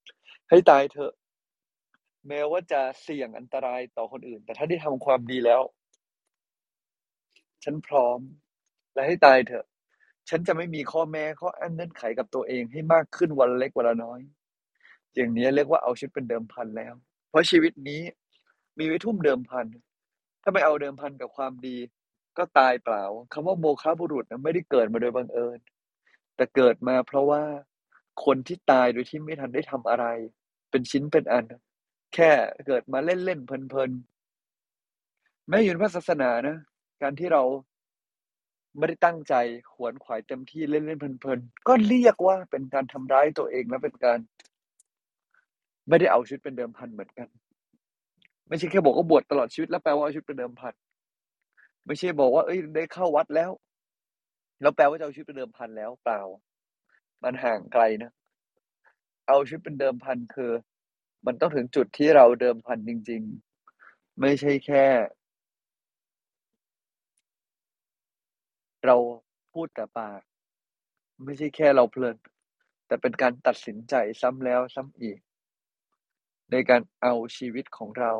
[0.01, 1.13] ำให้ตายเถอะ
[2.29, 5.63] แม้ว่าจะเสี่ยงอันตรายต่อคนอื่น แต่ถ้าได้ทำความดีแล้ว
[7.65, 8.19] ฉันพร้อม
[8.95, 9.65] และให้ตายเถอะ
[10.29, 14.21] ฉันจะไม่มีข้อแม้ข้ออั้นเงื่อนไขกับตัวเองให้มากขึ้นวันเล็กวันละน้อย
[15.17, 16.95] อย่างนี้เรียกว่าเอาชีวิตเป็นเดิมพันแล้ว
[17.29, 18.01] เพราะชีวิตนี้
[18.79, 19.67] มีไว้ทุ่มเดิมพัน
[20.43, 21.77] ถ้าไม่เอาเดิมพันกับความดี
[22.39, 25.59] ก็ตายเปล่าคำว่าโมฆะบุรุษนะไม่ได้เกิดมาโดยบังเอิญ
[26.37, 27.43] แต่เกิดมาเพราะว่า
[28.25, 30.07] คนที่ตายโดยที่ไม่ทันได้ทำอะไร
[30.71, 31.45] เป็นชิ้นเป็นอัน
[32.15, 32.31] แค่
[32.67, 36.57] เกิดมาเล่นๆเพลินๆแม้อยู่ในพระศาสนานะ
[37.03, 37.43] การที่เรา
[38.79, 39.35] ไม่ได้ตั้งใจ
[39.73, 44.19] ขวนขวายเต็มที่เล่นๆเพลินๆก็เรียกว่าเป็นการทำร้ายตัวเองและเป็นการ
[45.89, 47.29] ไม่ได้เอาชีวิตเป็นเดิมพันเหมือนกัน
[48.49, 50.75] ไม่ใช่แค่บอกว่าบวชตลอดชีวิตแล้วแปลว่าเอาชีวิตเป็นเดิมพัน
[51.87, 53.51] ไม่ใช่บอกว่าเอ้ยได้เข้าวัดแล้ว
[54.61, 56.21] แล้วแปลว่าจะเอาชีวิตเป็นเดิมพันแล้วเปล่า
[57.23, 58.11] มันห่างไกลนะ
[59.29, 60.53] เอาชีวิตเป็นเดิมพันคือ
[61.27, 63.23] มันต้องถึงจุดที่เราเดิมพันจริง
[63.73, 64.85] ๆ ไม่ใช่แค่
[68.87, 68.97] เรา
[69.53, 70.21] พูดแต่ปาก
[71.25, 72.17] ไม่ใช่แค่เราเพลิน
[72.87, 75.19] แต่เป็นการตัดสินใจซ้ำแล้วซ้ำอีก
[76.51, 78.13] ในการเอาชีวิตของเรา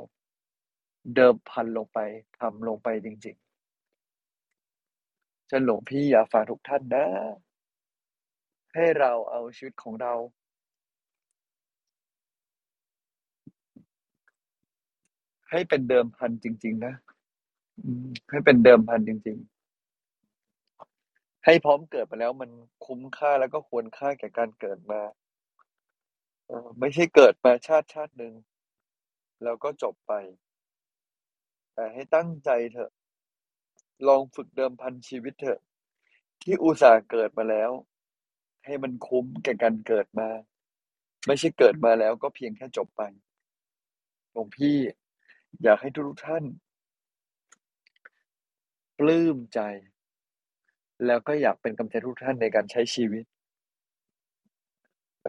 [1.15, 1.99] เดิมพันลงไป
[2.39, 7.05] ทำลงไปจริงๆฉันหลวงพี่อยากฝากทุกท่านนะ
[8.75, 10.15] ให้เราเอาชีวิตของเรา
[15.51, 16.95] ให้เป็นเดิมพันจริง ๆ นะ
[18.31, 19.61] ให้เป็นเดิมพันจริง ๆ
[21.45, 22.51] ให้พร้อมเกิดมาแล้วมัน
[22.87, 25.01] คุ้มค่าแล้วก็ควรค่าแก่การเกิดมา
[26.81, 28.35] ไม่ใช่เกิดมาชาติชาติหนึ่ง
[29.45, 30.13] แล้วก็จบไป
[31.75, 32.91] แต่ให้ตั้งใจเถอะ
[34.09, 35.61] ลองฝึกเดิมพันชีวิตเถอะ
[36.43, 37.71] ที่อุตส่าห์เกิดมาแล้ว
[38.65, 40.29] ให้มันคุ้มแก่การเกิดมา
[41.27, 43.03] ไม่ใช่เกิดมาแล้วก็เพียงแค่จบไป
[44.33, 44.77] หลวงพี่
[45.63, 46.45] อยากให้ทุกท่าน
[48.99, 49.61] ปลื้มใจ
[51.07, 53.25] แล้วก็อยากเป็นกำลังใจทุกท่านในการใช้ชีวิต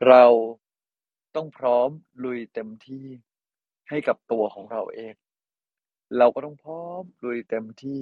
[0.08, 0.24] เรา
[1.36, 1.90] ต้องพร้อม
[2.24, 3.06] ลุยเต็มที่
[3.90, 5.14] ให้กับตัวของเราเอง
[6.18, 8.00] เราก็ต้องพร้อมลุยเต็มที่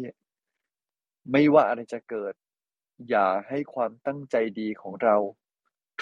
[1.31, 2.33] ไม่ว่าอะไรจะเกิด
[3.09, 5.15] อย่าให้ความตั้งใจดีของเรา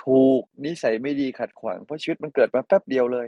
[0.04, 3.28] ถูกนิสัยไม่ดีขัดขวางเพราะชีวิตมันเกิดมาแป๊บเดียวเลย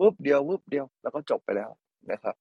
[0.00, 1.70] วึบเดียววึบเดียวแล้วก็จบไปแล้ว
[2.10, 2.36] นะครับ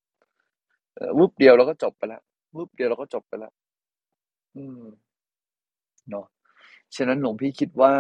[1.20, 2.22] วึบเดียวแล้วก็จบไปแล้ว
[2.56, 3.54] วึบเดียวแล้วก็จบไปแล้ว
[4.56, 4.84] อืม
[6.10, 6.26] เนาะ
[6.96, 7.94] ฉะนั้นหลวงพี่คิดว่า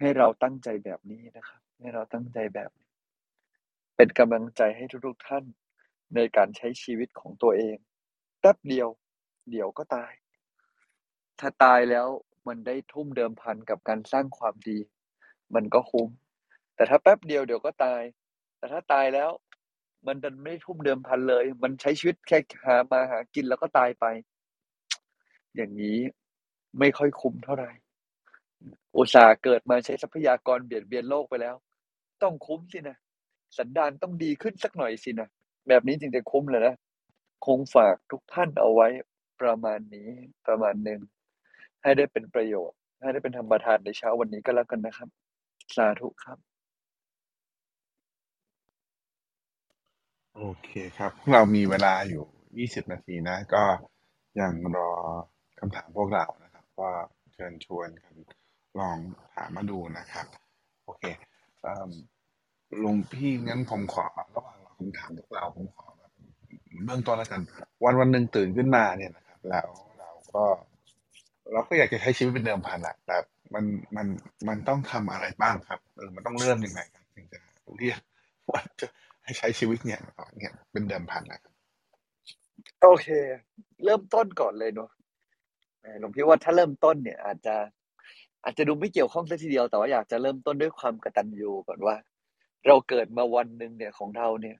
[0.00, 2.70] ให้เราตั้งใจแบบนี้นะครับ ให้เราตั้งใจแบบ
[3.96, 5.44] เป็นกำลังใจให้ทุกๆท่าน
[6.14, 7.76] ในการใช้ชีวิตของตัวเอง
[8.40, 8.88] แป๊บเดียว
[9.50, 10.12] เดี๋ยวก็ตาย
[11.40, 12.08] ถ้าตายแล้ว
[12.48, 14.78] มันได้ทุ่มเดิมพันกับการสร้างความดี
[15.54, 16.08] มันก็คุ้ม
[16.74, 18.02] แต่ถ้าแป๊บเดียวเดี๋ยวก็ตาย
[18.58, 19.30] แต่ถ้าตายแล้ว
[20.06, 24.06] มันดันไม่ทุ่มเดิมพันเลย มันใช้ชีวิตแค่หามาหากินแล้วก็ตายไป
[25.56, 25.98] อย่างงี้
[26.78, 27.70] ไม่ค่อยคุ้มเท่าไหร่
[28.96, 31.56] อุตส่าห์เกิดมาใช้ทรัพยากรเบียดเบียนโลกไปแล้ว
[32.22, 32.96] ต้องคุ้มสินะ
[33.58, 35.28] สันดานต้องดีขึ้นสักหน่อยสินะ
[35.68, 36.74] แบบนี้จึงจะคุ้มแหละนะ
[37.46, 38.88] คงฝากทุกท่านเอาไว้
[39.40, 40.08] ประมาณนี้
[40.46, 41.00] ประมาณหนึ่ง
[41.82, 45.08] ให้ได้เป็นประโยชน์ ให้ได้เป็นธรรมทานในเช้าวันนี้ก็แล้วกันนะครับ
[45.76, 46.38] สาธุครับ
[50.36, 52.24] โอเคครับเรามีเวลาอยู่
[52.58, 53.64] 20 นาทีนะ ก็
[54.40, 54.90] ยังรอ
[55.58, 56.88] คำถามพวกเรานะครับก็
[57.34, 58.14] เชิญชวนกัน
[58.78, 58.96] ลอง
[59.34, 60.26] ถามมาดูนะครับ
[60.84, 61.04] โอเค
[62.82, 64.04] ลวงพี่งั้นผมขอ
[64.36, 66.10] ระหว่างรอคำถามพวกเราผมขอแบบ
[66.84, 67.40] เบื้องต้นแล้วกัน
[67.84, 69.68] วันวันหนึ่งตื่นขึ้นมาเนี่ยนะครับ แล้ว
[69.98, 70.44] เราก็
[71.52, 73.16] เราก็อยากจะใช้ชีวิตเป็นเดิมพันแหละแต่
[73.54, 73.64] มัน
[73.96, 74.06] มัน
[74.48, 75.80] มันต้องทำอะไรบ้างครับ?
[75.96, 77.38] เออมันต้องเริ่มยังไงครับถึงจะ
[77.78, 78.00] เรียก
[78.50, 78.86] ว่าจะ
[79.24, 80.00] ให้ใช้ชีวิตเนี่ย
[80.38, 81.52] เนี่ยเป็นเดิมพันอะครับ?
[82.82, 83.08] โอเค
[83.84, 84.90] เริ่มต้นก่อนเลยเนาะ
[86.00, 87.56] หลวงพี่ว่าถ้าเริ่มต้นเนี่ย อาจจะ
[88.44, 91.96] อาจจะดูไม่เกี่ยวข้องเสียทีเดียวแต่ว่าอยากจะเริ่มต้นด้วยความกตัญญูก่อนว่า
[92.66, 94.56] เราเกิดมาวันหนึ่งเนี่ยของเราเนี่ย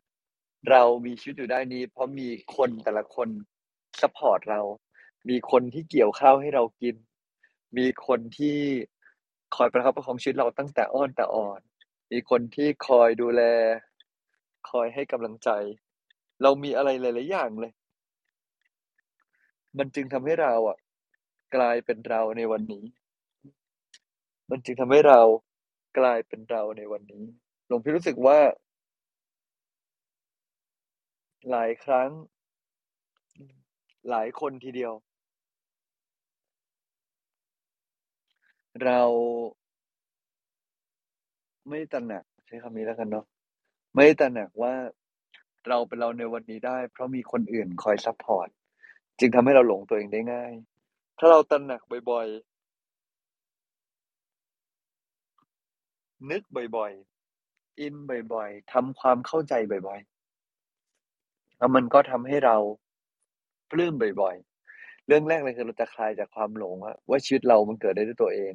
[0.70, 3.28] เรามีชีวิตอยู่ได้นี้ เพราะมีคนแต่ละคน
[4.00, 4.60] support เรา
[5.28, 6.96] มีคนที่เกี่ยวข้าวให้เรากิน
[7.78, 8.58] มีคนที่
[9.56, 11.60] คอยประคับประคองชีวิตเราตั้งแต่อ้อนแต่ออก
[12.12, 13.42] มีคนที่คอยดูแล
[14.70, 15.50] คอยให้กำลังใจ
[16.42, 17.72] เรามีอะไรหลายๆอย่างเลย
[19.78, 20.78] มันจึงทำให้เราอะ
[21.54, 22.84] กลายเป็นเราในวันนี้
[24.50, 25.20] มันจึงทำให้เรา
[25.98, 27.24] กลายเป็นเราในวันนี้
[27.66, 28.38] หลวงพี่รู้สึกว่า
[31.50, 32.10] หลายครั้ง
[34.10, 34.92] หลายคนทีเดียว
[38.84, 39.02] เรา
[41.68, 43.24] ไม่ตระหนักใช้คำนี้แล้วกันเนาะ
[43.94, 44.74] ไม่ตระหนักว่า
[45.68, 48.48] เราเป็นเราในวันนี้ได้ เพราะมีคนอื่นคอยซัปพอร์ต
[49.18, 50.52] จึงทำให้เราหลงตัวเองได้ง่าย
[51.18, 52.26] ถ้าเราตระหนักบ่อย
[56.30, 56.42] นึก
[56.76, 57.94] บ่อยๆ อิน
[58.34, 62.56] บ่อยๆทำความเข้าใจบ่อยๆ แล้วมันก็ทำให้เรา
[63.70, 66.76] ปลื้มบ่อยๆ เรื่องแรกเลยคือเราจะคลายจากความหลง
[67.08, 68.52] ว่าชีวิตเรามันเกิดได้ด้วยตัวเอง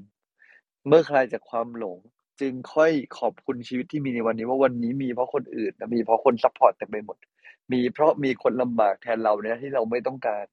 [0.88, 1.98] เมื่อคลายจากความหลง
[2.42, 7.18] จึงค่อยขอบคุณชีวิตที่มีในวันนี้ว่าวันนี้มีเพราะคนอื่นนะมีเพราะคนซัปพอร์ตเต็มไปหมด
[7.72, 10.46] มีเพราะมีคนลำบากแทนเราในหน้าที่เราไม่ต้องการ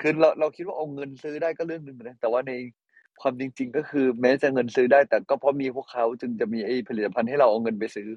[0.00, 2.52] คือเราเราคิดว่าเอาเงินซื้อได้ก็เรื่องหนึ่งนะแต่ว่าใน
[3.20, 8.08] ความจริง ๆ ก็คือแม้จะเงินซื้อได้ แต่ก็เพราะมีพวกเขาจึงจะมีไอ้ผลิตภัณฑ์ให้เราเอาเงินไปซื้อ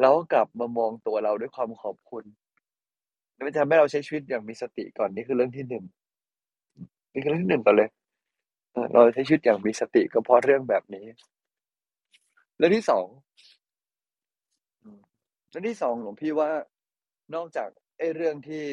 [0.00, 2.24] เราก็กลับมามองตัวเราด้วยความขอบคุณ
[3.36, 7.90] มันจะทำให้เราใช้ชีวิตอย่างมีสติก่อนนี่คือเรื่องที่1นี่คือเรื่องที่1ก่อนเลย
[8.92, 11.06] เราใช้ชีวิตอย่างมีสติก็เพราะเรื่องแบบนี้
[12.56, 15.00] เรื่องที่2อืม
[15.50, 16.50] เรื่องที่2หลวงพี่ว่า
[17.34, 18.64] นอกจากไอ้เรื่องที่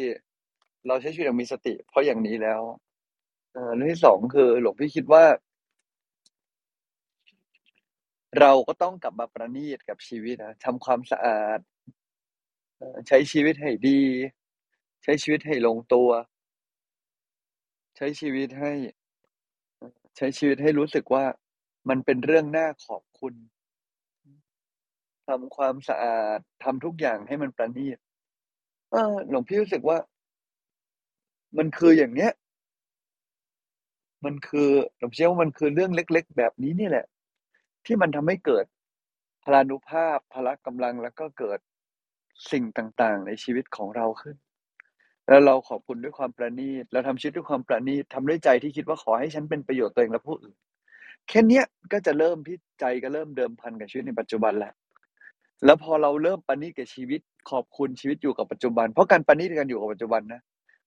[0.87, 2.61] เราใช้ชีวิตอย่างมีสติ เพราะอย่างนี้แล้ว
[3.53, 5.23] เอ่อเรื่องที่2คือ หลวงพี่คิดว่า
[8.39, 11.59] เราก็ต้องกลับมาประณีตกับชีวิตนะทำความสะอาด
[13.07, 14.01] ใช้ชีวิตให้ดี
[15.03, 16.09] ใช้ชีวิตให้ลงตัว
[17.95, 18.71] ใช้ชีวิตให้
[20.17, 21.25] ใช้ชีวิตให้รู้สึกว่า
[21.89, 23.33] มันเป็นเรื่องน่าขอบคุณ
[25.27, 27.97] ทำความสะอาดทำทุกอย่างให้มันประณีต
[29.29, 29.97] หลวงพี่รู้สึกว่า
[31.57, 32.31] มันคืออย่างเนี้ย
[34.25, 37.05] มันคือหลวงพี่เชื่อว่ามันคือเรื่องเล็ก ๆ แบบนี้นี่แหละ
[37.85, 38.65] ที่มันทำให้เกิด
[39.43, 41.59] พลานุภาพพละกำลังแล้วก็เกิด
[42.51, 44.35] สิ่งต่างๆ ในชีวิตของเราขึ้น
[45.27, 50.55] แล้วเราขอบคุณด้วยความประณีตเราทำชีวิตด้วยความประณีตทำด้วยใจที่คิดว่าขอให้ฉันเป็นประโยชน์ตัวเองและผู้อื่น
[51.27, 54.73] แค่นี้ก็จะเริ่มที่ใจก็เริ่มเดิมพันกับชีวิตในปัจจุบันแล้ว
[55.65, 60.41] แล้วพอเราเริ่มประณีตกับชีวิตขอบคุณชีวิตอยู่กับปัจจุบัน เพราะการประณีตการอยู่กับปัจจุบันนะ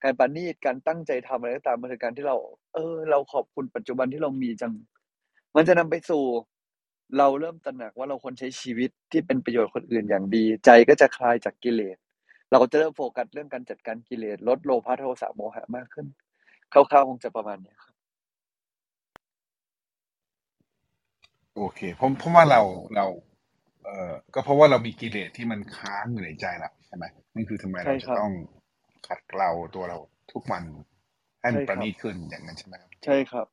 [0.05, 2.37] การประณีตการตั้งใจทำอะไรก็ตามมันคือการที่เรา
[2.75, 4.73] เออ เราขอบคุณปัจจุบันที่เรามีจัง
[5.57, 6.25] มันจะนำไปสู่
[7.19, 11.97] เราเริ่มตระหนักว่าเราควรใช้ชีวิตที่เป็นประโยชน์คนอื่นอย่างดี ใจก็จะคลายจากกิเลส
[12.51, 16.07] เราก็จะเริ่มโฟกัสเรื่องการจัดการกิเลสลดโลภะโทสะโมหะมากขึ้น
[16.73, 17.95] คร่าวๆคงจะประมาณนี้ครับ
[21.57, 22.63] โอเคเพราะเพราะว่าเรา
[22.97, 23.07] เรา
[23.85, 27.05] เอ่อก็เพราะว่าเรามีกิเลสที่มันค้างอยู่ในใจเราใช่ไหม
[27.35, 28.33] นั่นคือทำไมเราจะต้อง
[29.09, 29.99] ขัดเกลาตัวเรา
[30.33, 30.65] ทุกวัน
[31.41, 32.91] ให้มัใช่นประครัณีบตขึ้นอย่างนั้นใช่ไหมครับ?
[33.05, 33.47] ใช่ครับ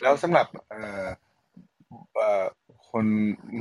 [0.00, 1.06] แลแล้วสำหรับเอ่อ
[2.14, 2.44] เอ่อ
[2.90, 3.06] คน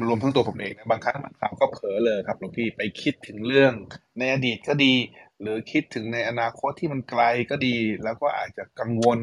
[0.08, 3.74] รวมทั้งตัวผมเองนะบางครั้งบางคราวก็เผลอเลยครับหลวงพี่ไปคิดถึงเรื่อง
[4.20, 4.94] ในอดีตก็ดี
[5.42, 9.20] หรือคิดถึงในอนาคตที่มันไกลก็ดี แล้วก็อาจจะกังวล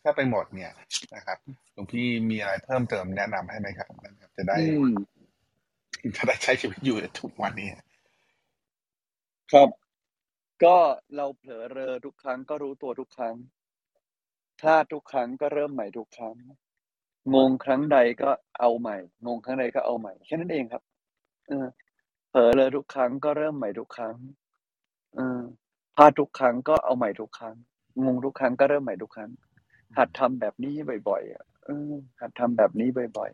[0.00, 0.72] แทบไปหมดเนี่ย
[1.14, 1.38] นะครับ
[1.72, 3.88] หลวงพี่มีอะไรเพิ่มเติมแนะนำให้ไหมครับ?
[4.04, 4.90] นะครับ จะได้อืม
[6.16, 7.68] จะได้ใช้ชีวิตอยู่ในทุกวันนี้
[9.52, 9.68] ครับ
[10.64, 10.76] ก็
[11.16, 13.36] เราเผลอเรอทุกครั้งก็รู้ตัวทุกครั้ง
[14.60, 16.36] พลาดทุกครั้งก็เริ่มใหม่ทุกครั้ง
[17.34, 20.82] งงครั้งใดก็เอาใหม่ งงครั้งใดก็เอาใหม่แค่นั้นเองครับ
[21.48, 21.66] เออ
[22.30, 24.16] เผลอเรอทุกครั้งก็เริ่มใหม่ทุกครั้ง
[25.14, 25.40] เออ
[25.96, 27.56] พลาดทุกครั้งก็เอาใหม่ทุกครั้ง
[28.04, 29.32] งงทุกครั้งก็เริ่มใหม่ทุกครั้ง
[29.98, 30.74] หัดทำแบบนี้
[31.08, 32.88] บ่อยๆอะเออหัดทำแบบนี้
[33.18, 33.30] บ่อย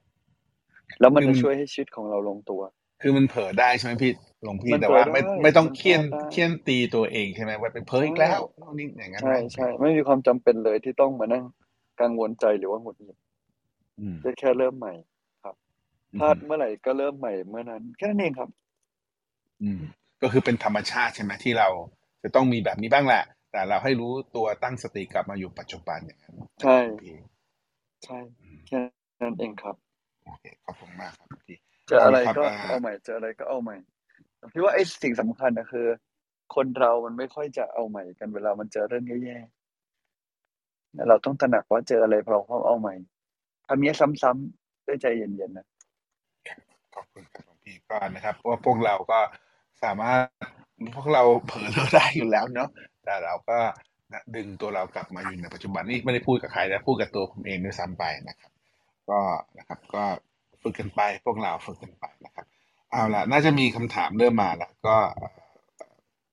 [0.82, 2.62] ๆ แล้วมันคือจะมันช่วยให้ชีวิตของเราลงตัว
[3.02, 9.34] คือมันเผลอได้ใช่ไหมพี่ หลวงพี่มันแต่เผลว่าอไม่ได้ไม่ต้องมันเฆพลี่ยาดนได้เฆี่ยนตีตัวเองใช่ไหมว่าไปเผลอใช่อีกแล้วนู่นนี่อย่างงั้นใไหม?
[9.56, 11.44] ช่ๆไม่มีความจำเป็นเลยที่ต้องมานั่ง
[12.00, 13.18] กังวลใจหรือว่าหงุดหงิด
[14.00, 14.94] อืมก็แค่เริ่มใหม่
[15.44, 15.56] ครับ
[16.14, 18.50] อืพอลาฮึดเมื่อไหร่ก็เริ่มใหม่เมื่อนั้น แค่นั้นเองครับ
[19.62, 19.80] อืม
[20.22, 21.68] ก็คือเป็นธรรมชาติใช่ไหมที่เรา
[22.22, 27.14] จะต้องมีแบบนี้บ้างแหละแต่เราให้รู้ตัวตั้งสติกลับมาอยู่ปัจจุบันอย่างงั้นใช่หลวงพี่
[28.04, 28.80] ใช่อืมแค่
[29.22, 29.76] นั้นเองครับ
[30.24, 33.76] โอเคขอบคุณมากครับหลวงพี่เจอเอาอะลไระครับก็อ่าเอาใหม่เจออะไรก็เอาใหม่
[34.42, 35.86] ผมคิดว่าไอ้สิ่งสำคัญนะคือ
[36.54, 42.94] คนเรามันไม่ค่อยจะเอาใหม่กันเวลามันเจอเรื่องแย่ๆเราต้องตระหนักว่าเจออะไรเราก็เอาใหม่
[43.68, 45.66] ทำเงี้ยซ้ำๆด้วยใจเย็นๆนะ
[46.94, 49.20] ขอบคุณครับหลวงพี่ก็นะครับเพราะว่าพวกเราก็
[49.82, 50.24] สามารถ
[50.96, 52.68] พวกเราเผลอเลอได้อยู่แล้วเนาะ
[53.04, 53.58] แต่เราก็
[54.36, 58.52] ดึงตัวเรากลับมาอยู่ในปัจจุบันนี่ไม่ได้พูดกับใครนะพูดกับตัวผมเองด้วยซ้ำไปนะครับ
[59.10, 59.20] ก็
[59.58, 60.04] นะครับ ก็
[60.62, 62.46] ฝึกกันไปพวกเราฝึกกันไปนะครับ
[62.92, 64.96] เอาละน่าจะมีคำถามเริ่มมาแล้วก็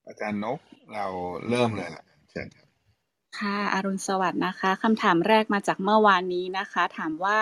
[0.06, 0.58] อาจารย์นก
[0.94, 1.06] เรา
[1.48, 2.68] เริ่มเลยละเชิญครับ
[3.38, 7.38] ค่ะอรุณสวัสดิ์นะคะคำถามแรกมาจากเมื่อวานนี้นะคะ ถามว่า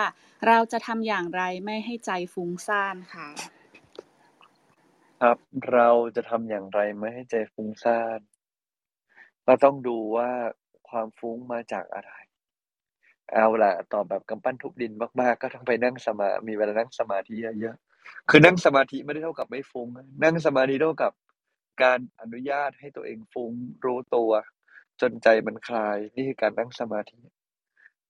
[0.47, 3.29] เราจะทำอย่างไรไม่ให้ใจฟุ้งซ่านค่ะ
[5.21, 5.37] ครับ
[5.73, 8.19] เราจะทำอย่างไรไม่ให้ใจฟุ้งซ่าน
[9.45, 10.29] เราต้องดูว่า
[10.89, 12.11] ความฟุ้งมาจากอะไร
[13.33, 17.88] เอาล่ะตอบแบบกำปั้นทุบดินมาก ๆ ก็ต้องไปนั่งสมา มีเวลานั่งสมาธิเยอะๆ
[18.29, 19.87] คือนั่งสมาธิไม่ได้เท่ากับไม่ฟุ้ง
[20.23, 21.13] นั่งสมาธิเท่ากับ
[21.83, 23.51] การอนุญาตให้ตัวเองฟุ้ง
[23.85, 24.31] รู้ตัว
[25.01, 27.19] จนใจมันคลาย นี่คือการนั่งสมาธิ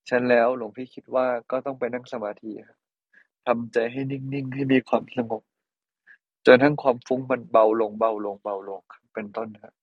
[0.10, 2.52] ฉันแล้วหลวงพี่คิดว่าก็ต้องไปนั่งสมาธิ
[3.48, 5.44] ทำใจให้นิ่งๆให้มีความสงบ
[6.46, 8.82] จนทั้งความฟุ้งมันเบาลงเบาลงเบาลง
[9.14, 9.74] เป็นต้นครับ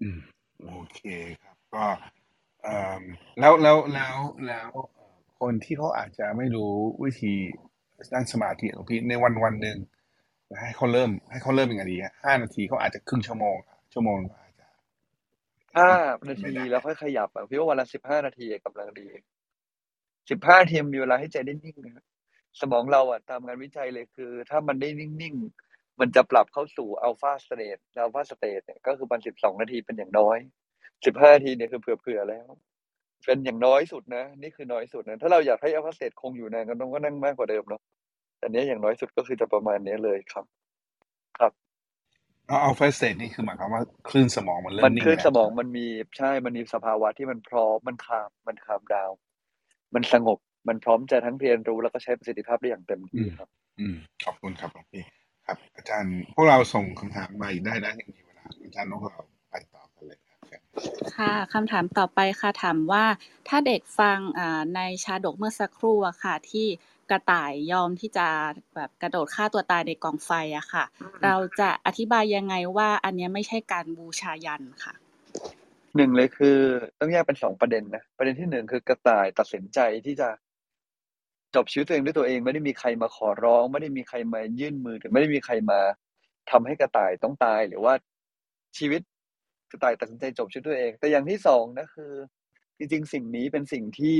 [0.00, 0.20] อืม
[0.66, 1.00] โอเค
[1.42, 1.86] ครับ ก็
[3.40, 4.70] แล้วแล้วแล้วแล้ว
[5.40, 6.72] คนที่เขาอาจจะไม่รู้
[7.04, 7.34] วิธี
[8.14, 9.78] นั่งสมาธิของพี่ในวันวันหนึ่ง
[10.60, 13.56] ให้เขาเริ่ม ให้เขาเริ่มยังไงดีห้านาทีเขาอาจจะครึ่งชั่วโมง
[13.92, 14.66] ชั่วโมงอาจจะ
[15.76, 15.90] ห้า
[16.28, 19.08] นาทีแล้วค่อยขยับอะพี่ว่าวันละสิบห้านาทีกำลังดี
[20.30, 22.04] สิบห้านาทีมีเวลาให้ใจได้นิ่งนะ
[22.60, 30.38] สมองเราอะตามงานวิจัยเลยคือ ถ้ามันได้นิ่งๆมันจะปรับเข้าสู่ alpha state alpha state เนี่ยก็คือมันสิบสองนาทีเป็นอย่างน้อย
[31.06, 32.48] สิบห้านาทีเนี่ยคือเผื่อๆแล้ว
[33.26, 37.82] เป็นอย่างน้อยสุดนะ นี่คือน้อยสุดนะ ถ้าเราอยากให้ alpha state คงอยู่นานก็ต้องก็นั่งมากกว่าเดิมเนาะ
[38.42, 40.44] อันนี้อย่างน้อยสุดก็คือจะประมาณนี้เลยครับ
[41.38, 41.52] ครับ
[42.46, 45.86] เอาเฟสเซตนี่คือหมายความว่าคลื่นสมองมันเริ่มมันคลื่นสมองมันมี
[46.18, 49.10] ใช่มันมีสภาวะที่มันพร้อมมันคามมันคามดาว
[49.94, 53.48] มันสงบมันพร้อมจะทั้งเรียนรู้แล้วก็ใช้ประสิทธิภาพได้อย่างเต็มที่ครับ
[53.80, 55.02] อืมขอบคุณครับหลวงพี่
[55.46, 59.18] ครับ อาจารย์พวกเราส่งคำถามมาอีกได้นะยังมีเวลาอาจารย์นกเรา
[61.16, 63.04] ค่ะคำถามต่อไปค่ะถามว่า
[63.48, 64.18] ถ้าเด็กฟัง
[64.76, 66.66] ในชาดกเมื่อสักครู่อะค่ะ ที่
[67.10, 68.26] กระต่ายยอมที่จะ
[68.74, 70.84] แบบกระโดดฆ่าตัวตายในกองไฟอะค่ะ
[71.24, 74.94] เราจะอธิบายยังไงว่าอันนี้ไม่ใช่การบูชายันค่ะ
[75.96, 76.58] หนึ่งเลยคือ
[76.98, 80.28] ต้องแยกเป็นสองประเด็นนะประเด็นที่หนึ่งคือกระต่ายตัดสินใจที่จะ
[81.54, 85.80] จบชีวิตตัวเองด้วยตัวเองไม่ได้มีใครมาขอร้อง ไม่ได้มีใครมายื่นมือหรือไม่ได้มีใครมา
[86.50, 87.94] ทำให้กระต่ายต้องตายหรือว่า
[88.78, 89.00] ชีวิต
[89.70, 92.12] กระต่ายตัดสินใจจบชีวิตตัวเอง แต่อย่างที่สองนะคือ
[92.78, 94.18] จริงๆ สิ่งนี้เป็นสิ่งที่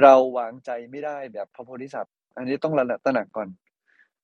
[0.00, 3.48] เราวางใจไม่ได้แบบพระโพธิสัตว์ อันนี้ต้องระตระหนักก่อน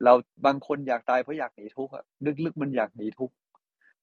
[0.04, 0.12] เรา
[0.46, 2.04] บางคนอยากตายเพราะอยากหนีทุกข์อะ
[2.44, 3.34] ลึกๆมันอยากหนีทุกข์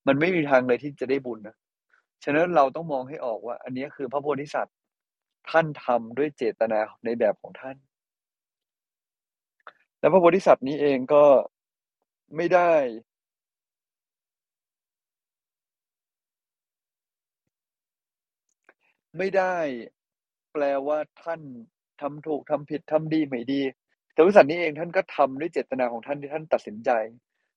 [0.07, 1.55] มันไม่มีทางเลยที่จะได้บุญนะ
[2.23, 4.75] ฉะนั้นเราต้องมองให้ออกว่า อันนี้คือพระโพธิสัตว์
[5.49, 7.77] ท่านทำด้วยเจตนาในแบบของท่าน
[9.99, 11.23] แล้วพระโพธิสัตว์นี้เองก็
[12.35, 12.71] ไม่ได้
[19.17, 19.55] ไม่ได้
[20.53, 21.41] แปลว่าท่าน
[22.01, 23.61] ทำถูกทำผิดทำดีไม่ดี
[24.13, 26.91] แต่วิสัทนี้เองท่านก็ทำด้วยเจตนาของท่านที่ท่านตัดสินใจ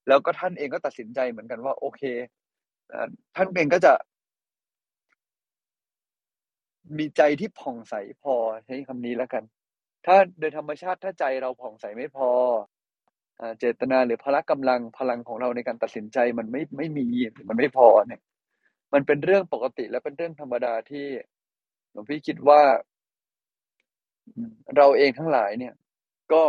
[0.09, 2.03] แล้วก็ท่านเองก็ตัดสินใจเหมือนกันว่า โอเค
[3.37, 3.93] ท่านเองก็จะ
[6.99, 9.45] มีใจที่ผ่องใสพอใช้คำนี้แล้วกัน
[10.07, 12.31] ถ้าโดยธรรมชาติถ้าใจเราผ่องใสไม่พอ
[13.59, 17.07] เจตนาหรือพละกำลังพลังของเราในการตัดสินใจมันไม่ไม่มี
[17.49, 18.21] มันไม่พอเนี่ย
[18.95, 21.07] มันเป็นเรื่องปกติและเป็นเรื่องธรรมดาที่
[21.97, 22.63] ลวงพี่คิดว่า
[24.77, 25.75] เราเองทั้งหลายเนี่ย
[26.33, 26.43] ก็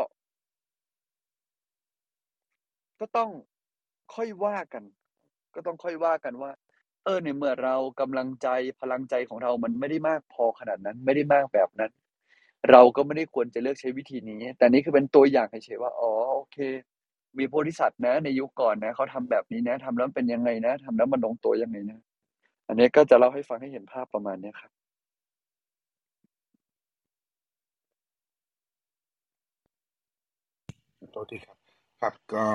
[3.00, 3.30] ก็ต้อง
[4.16, 4.84] ค่อยว่ากัน
[5.56, 6.52] ก็ต้องค่อยว่ากันว่า
[7.04, 8.48] เออในเมื่อเรากำลังใจ
[8.82, 11.92] พลังใจของเรามันไม่ได้มากพอขนาดนั้น ไม่ได้มากแบบนั้น
[12.72, 16.58] เราก็ไม่ได้ควรจะเลือกใช้วิธีนี้ แต่นี่คือเป็นตัวอย่างเฉยๆว่าอ๋อโอเค
[17.38, 22.00] มีโพธิสัตว์นะ ในยุคก่อนนะเขาทำแบบนี้นะทำแล้วเป็นยังไงนะทำแล้วมันลงตัวยังไงนะ
[22.68, 24.72] อันนี้ก็จะเล่าให้ฟังให้เห็นภาพประมาณนี้ครับ
[31.12, 31.58] โทษทีครับ
[32.02, 32.46] ครับก็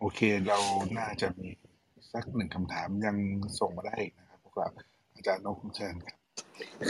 [0.00, 0.58] โอเคเรา
[0.98, 1.48] น่าจะมี
[2.12, 3.16] สักหนึ่งคำถามยัง
[3.60, 4.68] ส่งมาได้นะครับพวกเรา
[5.14, 6.16] อาจารย์นกเชิญครับ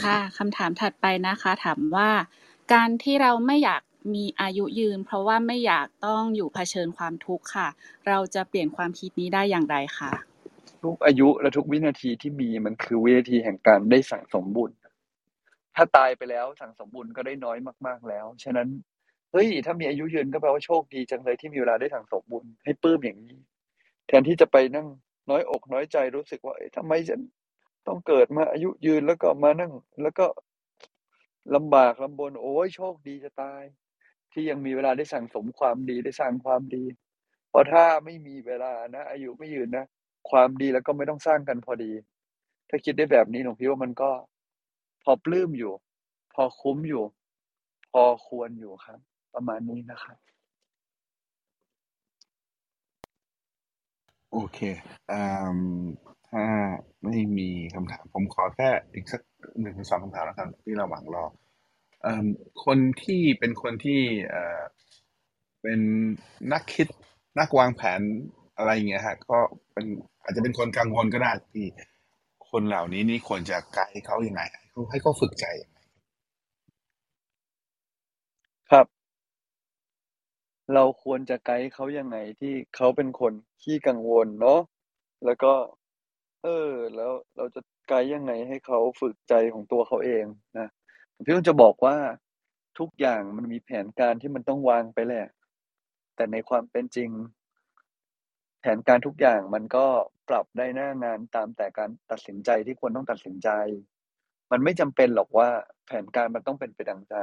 [0.03, 2.11] ค่ะคำถามถัดไปนะคะ ถามว่า
[2.73, 3.83] การที่เราไม่อยาก
[4.15, 7.69] มีอายุยืน เพราะว่าไม่อยากต้องอยู่เผชิญความทุกข์ค่ะ
[8.09, 10.13] เราจะเปลี่ยนความคิดนี้ได้อย่างไรคะ
[10.83, 14.71] ทุกอายุและทุกวินาทีที่มีมันคือวินาทีแห่งการได้สั่งสมบุญ
[15.77, 18.69] ถ้าตายไปแล้วสั่งสมบุญก็ได้น้อยมาก ๆแล้ว ฉะนั้น
[19.33, 23.39] เฮ้ย ถ้ามีอายุยืนก็แปลว่าโชคดีจังเลยที่มีเวลาได้สั่งสมบุญให้ปลื้มอย่างนี้
[24.07, 24.87] แทนที่จะไปนั่ง
[25.31, 27.20] น้อยอกน้อยใจรู้สึกว่าเอ๊ะทำไมฉัน
[27.87, 29.72] ต้องเกิดมาอายุยืนแล้วก็มานั่ง
[30.03, 30.27] แล้วก็
[31.55, 33.62] ลำบากลำบน โอ้ยโชคดีจะตาย
[34.33, 36.85] ที่ยังมีเวลาได้สั่งสมความดีได้สร้างความดี
[37.51, 39.87] เพราะถ้าไม่มีเวลานะ อายุไม่ยืนนะ
[40.31, 41.93] ความดีแล้วก็ไม่ต้องสร้างกันพอดี
[42.68, 44.11] ถ้าคิดได้แบบนี้หลวงพี่ว่ามันก็
[45.05, 45.72] พอปลื้มอยู่
[46.35, 47.05] พอคุ้มอยู่
[47.93, 49.01] พอควรอยู่ครับ
[49.37, 50.18] ประมาณนี้นะครับ
[54.32, 54.59] โอเค
[55.12, 55.14] อ
[56.30, 56.45] ถ้า
[57.05, 59.22] ไม่มีคำถาม ผมขอแค่อีกสัก
[59.61, 61.24] หนึ่งสองคำถามแล้วกันที่ระหว่างรอ
[62.05, 62.07] อ
[62.64, 64.01] คนที่เป็นคนที่
[65.62, 65.80] เป็น
[66.53, 66.89] นักคิด
[67.39, 68.01] นักวางแผน
[68.57, 69.39] อะไรอย่างเงี้ยฮะก็
[69.72, 69.87] เป็น
[70.22, 71.66] อาจจะเป็นคนกังวลก็ได้ที่
[72.51, 75.78] คนเหล่านี้นี่ควรจะไกด์เขายังไงให้เขาให้เขาฝึกใจยังไง
[78.70, 78.87] ครับ
[80.75, 84.61] เราควรจะไกด์เขายังไงที่เขาเป็นคนขี้กังวลเนาะ
[85.25, 85.53] แล้วก็
[86.43, 90.25] เออ แล้วเราจะไกด์ยังไงให้เขาฝึกใจของตัวเขาเอง
[90.59, 90.69] นะ
[91.25, 91.97] พี่ต้องจะบอกว่า
[92.79, 95.27] ทุกอย่างมันมีแผนการที่มันต้องวางไปแหละ
[96.17, 97.11] แต่ในความเป็นจริง
[98.61, 99.87] แผนการทุกอย่างมันก็
[100.29, 103.49] ปรับได้หน้างานตามแต่การตัดสินใจที่ควรต้องตัดสินใจ
[104.51, 105.49] มันไม่จำเป็นหรอกว่า
[105.87, 107.17] แผนการมันต้องเป็นไปดังใจ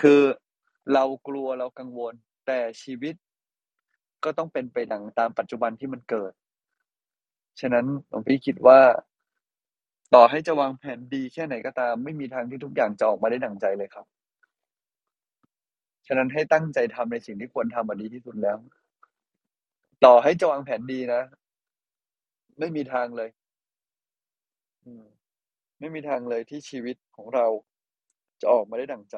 [0.00, 0.20] คือ
[0.94, 2.14] เรากลัวเรากังวล
[2.46, 3.14] แต่ชีวิต
[4.24, 6.32] ก็ต้องเป็นไปดังตามปัจจุบันที่มันเกิด
[7.60, 8.80] ฉะนั้นหลวงพี่คิดว่า
[10.14, 14.06] ต่อให้จะวางแผนดีแค่ไหนก็ตาม ไม่มีทางที่ทุกอย่างจะออกมาได้ดังใจเลยครับ
[16.06, 18.56] ฉะนั้นให้ตั้งใจทำในสิ่งที่ควรทำมาดีที่สุดแล้ว
[20.04, 21.22] ต่อให้จะวางแผนดีนะ
[22.58, 23.30] ไม่มีทางเลย
[25.80, 27.46] ไม่มีทางเลยที่ชีวิตของเรา
[28.40, 29.16] จะออกมาได้ดั่งใจ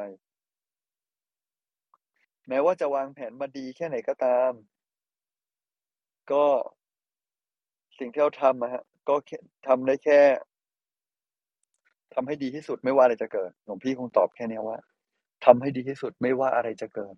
[2.51, 4.53] แม้ว่าจะวางแผนมาดีแค่ไหนก็ตาม
[6.33, 6.45] ก็
[7.99, 9.15] สิ่งที่เราทำอะฮะ ก็
[9.67, 10.21] ทำได้แค่
[12.15, 14.79] ทำให้ดีที่สุดไม่ว่าอะไรจะเกิดหลวงพี่คงตอบแค่นี้ว่า
[15.47, 17.15] ทำให้ดีที่สุดไม่ว่าอะไรจะเกิด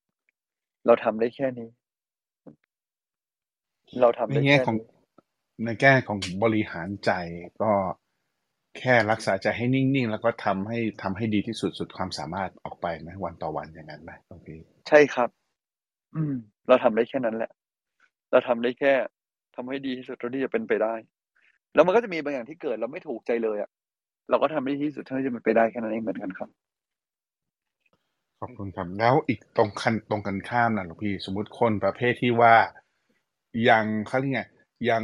[0.86, 1.68] เราทำได้แค่นี้
[4.00, 4.76] เราทำได้แค่ของ
[5.64, 7.10] ในแง่ของบริหารใจ
[7.62, 7.70] ก็
[8.78, 14.48] แค่รักษาใจให้นิ่ง ๆ แล้วก็ทำให้ ทำให้ดีที่สุด สุดความสามารถออกไปไหม วันต่อวันอย่างนั้นไหมโอเค
[14.88, 15.28] ใช่ครับ
[16.14, 16.34] อืม
[16.68, 17.50] เราทำได้แค่นั้นแหละ
[18.30, 18.92] เราทำได้แค่
[19.56, 20.94] ทำให้ดีที่สุดเท่าที่จะเป็นไปได้
[21.74, 23.70] แล้วมันก็จะมีบางอย่างที่เกิดเราไม่ถูกใจเลยอะ
[24.30, 26.50] เราก็ทำได้ดีที่สุดเท่าที่จะเป็นไปได้แค่นั้นเองเหมือนกันครับ
[28.40, 32.54] ขอบคุณครับแล้วอีกตรงคันตรงกันข้ามนะหลวงพี่ สมมุติคนประเภทที่ว่า
[33.68, 34.42] ยังเขาเรียกไง
[34.90, 35.02] ยัง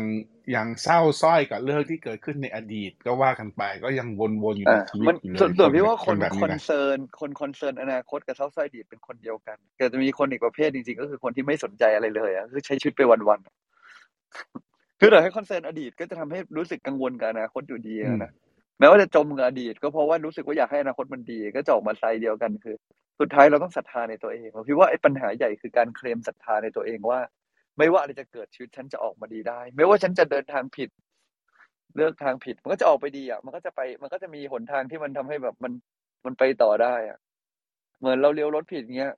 [0.56, 4.22] ยังเศร้าสร้อยกับเรื่องที่เกิดขึ้นในอดีตก็ว่ากันไปก็ยังว
[4.52, 18.32] นๆอยู่ในอ่าชีวิตมันอยู่เลยส่วนส่วนพี่แบบว่าคนแบบคนี้อนนะเซิร์นคนคอนเซิร์นอนาคตกับเศร้าส้อยอดีตเป็นคนเดียวกันแต่จะมีคนอีกประเภทจริงๆ ก็คือคนที่ไม่สนใจอะไรเลยอะคือใช้ชีวิตไปวันๆคือเราให้คอนเซิร์นอดีตก็จะทำให้รู้สึกกังวลกับอนาคตอยู่ดีอืมอะนะ
[18.78, 22.76] แม้ว่าจะจมกับอดีต ก็เพราะว่ารู้สึกว่าอยากให้อนาคตมันดี ก็จะออกมาไซด์เดียวกันคือ
[23.20, 27.20] สุดท้ายเราต้องศรัทธาในตัวเองผมคิดว่าไอ้ปัญหาใหญ่คือการเคลมศรัทธาในตัวเองว่า
[27.78, 30.90] ไม่ว่าอะไรจะเกิดชีวิตฉันจะออกมาดีได้ ไม่ว่าฉันจะเดินทางผิด
[31.96, 35.72] เลือกทางผิด มันก็จะออกไปดีอะ มันก็จะไป มันก็จะมีหนทางที่มันทำให้แบบมัน
[36.24, 37.18] มันไปต่อได้อะ
[37.98, 39.14] เหมือนเราเลี้ยวรถผิดเงี้ย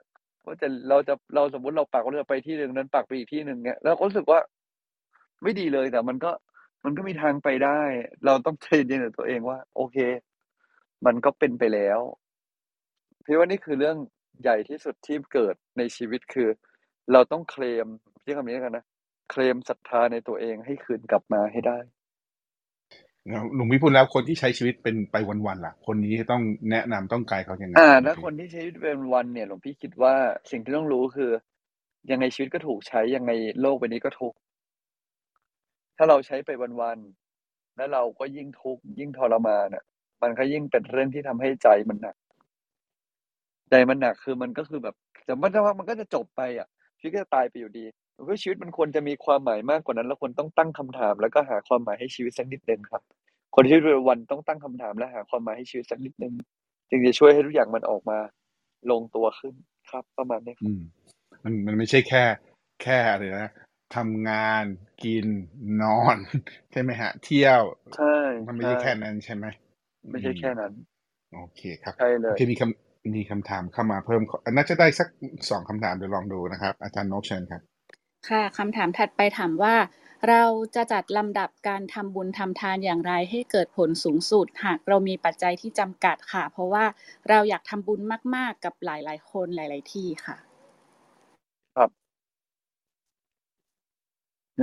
[0.46, 4.40] ก็จะเราจะเราสมมติเราปักเรือไปที่หนึ่งนั้นปักไปอีกที่หนึ่งเงี้ยแล้วก็รู้สึกว่า
[5.42, 6.30] ไม่ดีเลยแต่มันก็
[6.84, 7.80] มันก็มีทางไปได้
[8.24, 9.96] เราต้องเย็นกับตัวเองว่า โอเค
[11.06, 11.98] มันก็เป็นไปแล้ว
[13.24, 13.96] พี่ว่านี่คือเรื่อง
[14.42, 16.48] ใหญ่ที่สุดที่เกิดในชีวิตคือ
[17.12, 17.86] เราต้องเคลม
[18.24, 18.84] เรียกคำนี้แล้วกันนะ
[19.30, 21.78] เคลมศรัทธาในตัวเองให้คืนกลับมาให้ได้
[23.28, 30.14] แล้วหลวงพี่พูดแล้วคนที่ใช้ชีวิตเป็นไปวันๆล่ะ คนนี้ต้องแนะนำต้องไกด์เขายังไงอ่าหลวงถ้าพี่คนที่ใช้ชีวิตเป็นวันเนี่ยหลวงพี่คิดว่า
[30.50, 31.30] สิ่งที่ต้องรู้คือ
[32.10, 33.32] ยังไงชีวิตก็ถูกใช้ยังไง
[33.62, 34.38] โลกใบนี้ก็ทุกข์
[35.96, 39.84] ถ้าเราใช้ไปวันๆแล้วเราก็ยิ่งทุกข์ยิ่งทรมานอะ
[40.22, 42.16] มันก็ยิ่งเป็นเรื่องที่ทำให้ใจมันหนัก
[43.70, 46.68] ใจมันหนักคือมันก็คือแบบแต่มันจะว่ามันก็จะจบไปอะ
[47.00, 47.84] ชีวิตก็จะตายไปอยู่ดี
[48.16, 53.02] ผมว่าชีวิตมันควรจะมีความหมายมากกว่านั้น แล้วควรต้องตั้งคำถาม แล้วก็หาความหมายให้ชีวิตสักนิดนึงครับ
[53.54, 56.34] คนที่เป็นวันต้องตั้งคำถามและหาความหมายให้ชีวิตสักนิดนึง
[56.90, 58.18] จึงจะช่วยให้ทุกอย่างมันออกมา
[58.90, 59.54] ลงตัวขึ้น
[59.90, 60.82] ครับ ประมาณนี้ครับอืม
[61.44, 62.24] มันมันไม่ใช่แค่
[62.82, 63.50] แค่อะไรนะ
[63.96, 64.64] ทำงาน
[65.04, 65.26] กิน
[65.82, 66.16] นอน
[66.72, 67.62] ใช่ไหมฮะ เที่ยว
[67.96, 68.16] ใช่
[68.48, 69.46] มันไม่ใช่ใช่แค่นั้นใช่ไหม
[70.10, 70.72] ไม่ใช่แค่นั้น
[71.34, 75.08] โอเคครับใช่เลโอยเคมีคำ มีคำถามเข้ามาเพิ่มขอน่าจะได้สัก
[75.50, 77.62] สองคำถามเดี๋ยวลองดูนะครับ อาจารย์นกเชิญครับ
[78.28, 79.76] ค่ะคำถามถัดไปถามว่า
[80.28, 80.44] เรา
[80.76, 86.84] จะจัดลำดับการทำบุญทำทานอย่างไรให้เกิดผลสูงสุด หากเรามีปัจจัยที่จำกัดค่ะ เพราะว่า
[87.28, 88.00] เราอยากทำบุญ
[88.36, 90.36] มาก ๆ กับหลาย ๆ คนหลาย ๆ ที่ค่ะ
[91.76, 91.90] ครับ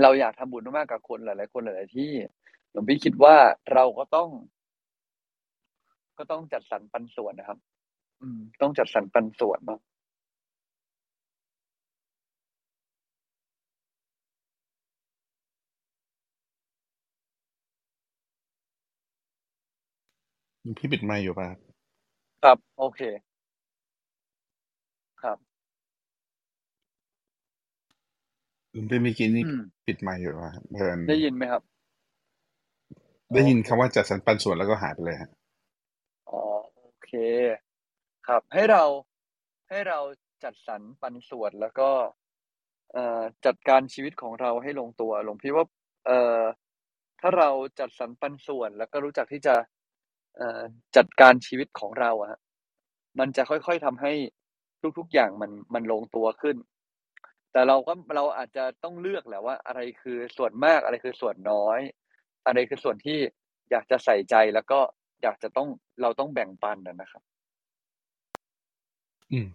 [0.01, 2.11] เราอยากทำบุญมากๆกับคนหลาย ๆ คนหลาย ๆ ที่
[2.71, 3.35] หลวงพี่คิดว่า
[3.73, 4.29] เราก็ต้อง
[6.17, 7.59] ก็ต้องจัดสรรปันส่วนนะครับ
[8.61, 9.80] ต้องจัดสรรปันส่วนบ้าง
[20.80, 21.47] พี่ปิดไมค์อยู่ป่ะ
[22.43, 23.01] ครับโอเค
[25.24, 25.38] ครับ
[28.74, 29.45] ลืมเป็นมื่กี้นี่
[29.88, 31.63] ปิดไมค์อยู่ป่ะเพื่อนได้ยินไหมครับ
[33.34, 35.30] ได้ยินคำว่าจัดสรรปันส่วนแล้วก็หายไปเลยฮะ
[36.30, 36.41] อ๋อ
[36.76, 37.11] โอเค
[38.28, 38.84] ครับ ให้เรา
[39.69, 39.99] ให้เรา
[40.43, 41.89] จัดสรรปันส่วนแล้วก็
[42.93, 45.65] เอ่อจัดการชีวิตของเราให้ลงตัวหลวงพี่ว่า
[46.05, 46.41] เอ่อ
[47.21, 47.49] ถ้าเรา
[47.80, 49.55] จัดสรรปันส่วน แล้วก็รู้จักที่จะ
[50.38, 50.61] เอ่อ
[50.97, 52.39] จัดการชีวิตของเราอะฮะ
[53.19, 54.13] มันจะค่อยๆทำให้
[54.97, 56.57] ทุกๆอย่างมันมันลงตัวขึ้น
[57.51, 61.80] แต่เราก็เราอาจจะต้องเลือกแหละว่า อะไรคือส่วนมากอะไรคือส่วนน้อย
[62.45, 63.19] อะไรคือส่วนที่
[63.71, 64.80] อยากจะใส่ใจแล้วก็
[65.23, 65.67] อยากจะต้อง
[66.01, 67.23] เราต้องแบ่งปันนะครับ
[69.32, 69.47] อืม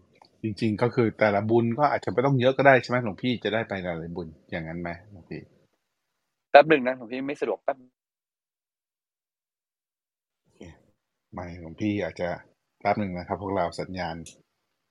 [0.42, 5.40] จริง ๆ ก็คือแต่ละบุญก็อาจจะไม่ต้องเยอะก็ได้ใช่ไหมหลวงพี่จะได้ไปหลายๆบุญอย่างนั้นไหมหลวงพี่
[6.50, 7.76] แป๊บหนึ่งนะหลวงพี่ไม่สะดวกแป๊บ
[10.44, 10.60] โอเค
[11.34, 12.28] ไม่หลวงพี่อาจจะ
[12.80, 14.16] แป๊บหนึ่งนะครับ พวกเราสัญญาณ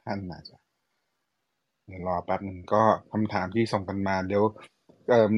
[0.06, 0.58] ท่านอาจจะ
[1.88, 4.44] เดี๋ยวรอแป๊บหนึ่งก็คำถามที่ส่งกันมาเดี๋ยว
[5.10, 5.34] เอ่ม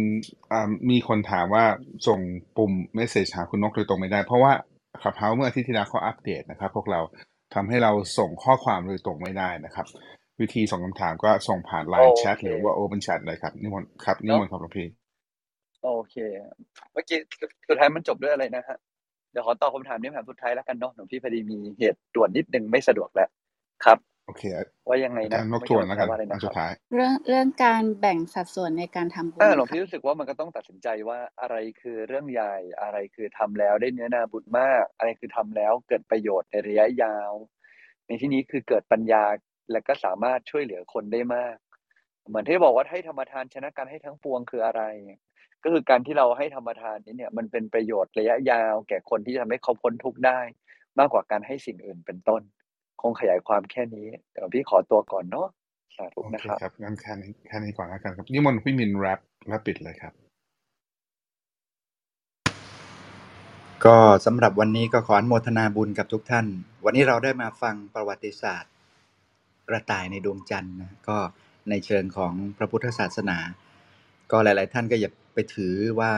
[0.52, 1.66] อ่ามีคนถามว่า
[2.08, 2.20] ส่ง
[2.58, 4.54] ปุ่มเมสเซจหาคุณนกโดยตรงไม่ได้ เพราะว่า
[5.04, 7.02] ขับเฮาเมื่ออาทิตย์ที่แล้วเขาอัปเดตนะครับ พวกเรา
[7.54, 9.86] ทำให้เราส่งข้อความโดยตรงไม่ได้นะครับ
[10.42, 14.88] วิธีส่งคำถามก็ส่งผ่านโอ Line แชทเคหรือว่า Open Chat เลยครับนิมนต์ครับนิเนาะมนต์ครับหลวงพี่
[15.84, 16.16] โอเค
[16.94, 17.18] เมื่อกี้
[17.68, 18.78] สุดท้ายมันจบด้วยอะไรนะฮะ
[19.32, 23.30] เดี๋ยวขอตอบคำถามนี้คำถามสุดท้ายแล้วกันเนาะหลวงพี่พอดีมีเหตุด่วนนิดนึงไม่สะดวกแล้ว
[23.86, 24.44] ครับ โอเค
[24.88, 37.32] ว่ายังไงอานะจารย์นกเมื่อทกี้วนมันแล้วถากัมนว่าอะไรอันนะคสุรัดบท้าย เรื่องเรื่องการแบ่งสัดส่วนในการทำบุอ่าญหลวงค่ะพี่รู้สึกว่ามันก็ต้องตัดสินใจว่าอะไรคือเรื่องใหญ่อะไรคือทำแล้วได้เนื้อนาบุญมาก อะไรคือทำแล้วเกิดประโยชน์ในระยะยาว
[38.08, 39.26] ในที่นี้คือเกิดปัญญา
[39.72, 41.56] และก็สามารถช่วยเหลือคนได้มาก
[42.30, 44.84] เหมือนที่บอกว่าให้ธรรมทานชนะการให้ทั้งปวงคืออะไร
[45.64, 50.40] ก็คือการที่เราให้ธรรมทานนี้เนี่ยมันเป็นประโยชน์ระยะยาว แก่คนที่ทำให้เขาพ้นทุกข์ได้
[51.00, 52.42] มากกว่าการให้สิ่งอื่นเป็นต้น
[53.02, 55.48] คงขยายความแค่นี้เดี๋ยวพี่ขอตัวก่อนเนาะ
[55.98, 60.14] สาธุโอนะเคครับครับงั้นแค่นี้แค่นี้ก่อนแล้วกันครับนิมนต์พี่มินแรปแล้วปิดเลยครับ
[63.86, 66.46] ก็สำหรับวันนี้ก็ขออนุโมทนาบุญกับทุกท่าน
[66.86, 68.72] วันนี้เราได้มาฟังประวัติศาสตร์
[69.68, 71.18] กระต่ายในดวงจันทร์นะก็
[71.70, 73.38] ในเชิงของพระพุทธศาสนา
[74.32, 76.12] ก็หลาย ๆ ท่านก็อย่าไปถือว่า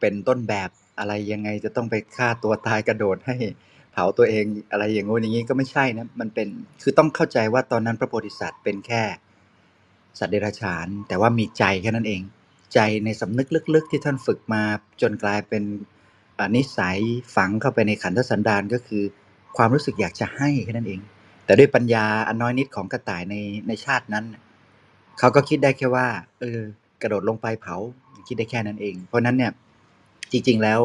[0.00, 3.36] เป็นต้นแบบอะไรยังไงจะต้องไปฆ่าตัวตายกระโดดให้
[3.77, 6.48] เผาตัวเองอะไรอย่างงู้นอย่างนี้ก็ไม่ใช่นะมันเป็น
[6.82, 9.02] คือต้องเข้าใจว่าตอนนั้นพระโพธิสัตว์เป็นแค่
[10.18, 12.22] สัตว์เดรัจฉาน แต่ว่ามีใจแค่นั้นเอง
[12.74, 14.62] ใจในสำนึกลึกๆ ที่ท่านฝึกมา
[15.02, 15.62] จนกลายเป็น
[16.56, 16.98] นิสัย
[17.36, 19.02] ฝังเข้าไปในขันธสันดานก็คือ
[19.56, 21.00] ความรู้สึกอยากจะให้แค่นั้นเอง
[21.44, 23.34] แต่ด้วยปัญญาอันน้อยนิดของกระต่ายใน
[23.68, 24.24] ในชาตินั้น
[25.18, 26.06] เขาก็คิดได้แค่ว่า
[26.40, 26.60] เออ
[27.02, 27.76] กระโดดลงไปเผา
[28.28, 29.52] คิดได้แค่นั้นเอง เพราะนั้นเนี่ย
[30.32, 30.80] จริง ๆแล้ว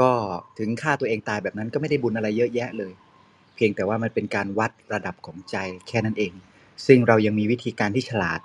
[0.00, 0.10] ก็
[0.58, 2.92] ถึงฆ่าตัวเองตายแบบนั้นก็ไม่ได้บุญอะไรเยอะแยะเลย
[3.54, 5.56] เพียงแต่ว่ามันเป็นการวัดระดับของใจ
[5.88, 6.32] แค่นั้นเอง
[6.86, 8.40] ซึ่งเรายังมีวิธีการที่ฉลาด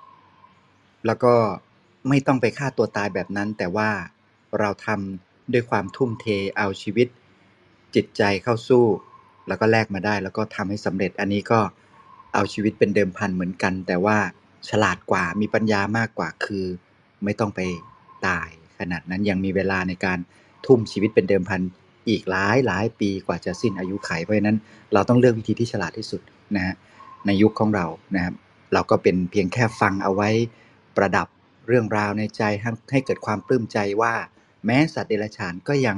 [1.05, 1.33] แล้วก็
[2.09, 3.89] ไม่ต้องไปฆ่าตัวตายแบบนั้น แต่ว่า
[4.59, 6.25] เราทำด้วยความทุ่มเท
[6.57, 7.07] เอาชีวิต
[7.95, 8.85] จิตใจเข้าสู้
[9.47, 11.59] แล้วก็แลกมาได้ แล้วก็ทำให้สำเร็จอันนี้ก็
[12.33, 14.17] เอาชีวิตเป็นเดิมพันเหมือนกัน แต่ว่า
[14.69, 16.65] ฉลาดกว่ามีปัญญามากกว่าคือ
[17.23, 17.59] ไม่ต้องไป
[18.27, 18.49] ตาย
[18.79, 20.19] ขนาดนั้นยังมีเวลาในการ
[20.65, 21.61] ทุ่มชีวิตเป็นเดิมพัน
[22.09, 24.57] อีกหลายหลายปีกว่าจะสิ้นอายุไข เพราะฉะนั้น
[24.93, 26.21] เราต้องเลือกวิธีที่ฉลาดที่สุด
[26.55, 26.75] นะฮะ
[27.25, 27.85] ในยุคของเรา
[28.15, 28.33] นะครับ
[28.73, 30.29] เราก็เป็นเพียงแค่ฟังเอาไว้
[30.97, 31.27] ประดับ
[31.67, 34.13] เรื่องราวในใจให้ให้เกิดความปลื้มใจว่า
[34.65, 35.97] แม้สัตว์เดรัจฉานก็ยัง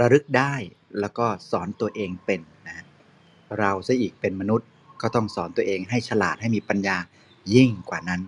[0.00, 0.54] ระลึกได้
[1.00, 2.86] แล้วก็สอนตัวเองเป็นนะฮะ
[3.58, 4.68] เราซะอีกเป็นมนุษย์
[5.02, 6.96] ก็ต้องสอนตัวเองให้ฉลาดให้มีปัญญา
[7.54, 8.20] ยิ่งกว่านั้น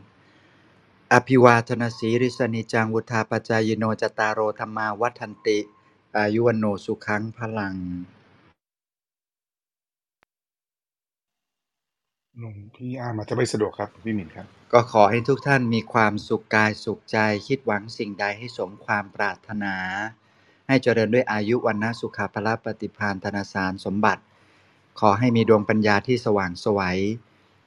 [1.12, 5.58] อภิวาทนาสีริสนิจังวุธาปจายโนจตารโรธรรมาวัฒนติ
[6.16, 7.74] อายุวันโนสุขังพลัง
[12.38, 19.74] หลวงพี่อามาจะไม่สะดวกครับพี่หมินครับ ก็ขอให้ทุกท่านมีความสุขกายสุขใจคิดหวังสิ่งใดให้สมความปรารถนา
[20.66, 24.22] ให้เจริญด้วยอายุวันนะสุขภาละปฏิพานธนสารสมบัติ
[25.00, 26.98] ขอให้มีดวงปัญญาที่สว่างไสวัย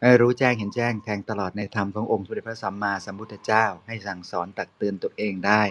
[0.02, 5.64] ให้รู้แจ้งเห็นแจ้งแทงตลอดในธรรมขององค์สมเด็จพระสัมมาสัมพุทธเจ้า ให้สั่งสอนตักเตือนตัวเองได้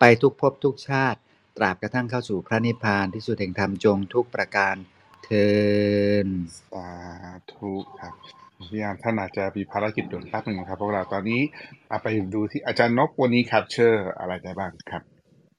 [0.00, 1.18] ไปทุกภพทุกชาติ
[1.56, 4.76] ตราบกระทั่งเข้าสู่พระนิพพานที่สุดแห่งธรรมจงทุกประการ
[5.24, 5.48] เทิ
[6.26, 6.28] น
[6.70, 6.90] สา
[7.52, 8.14] ธุครับ
[8.70, 11.40] พี่อาร์มท่านอาจจะมีภารกิจด่วนแป๊บหนึ่งครับพวกเราตอนนี้
[11.88, 15.02] เอาไปดูที่อาจารย์นกวันนี้ capture อะไรได้บ้างครับ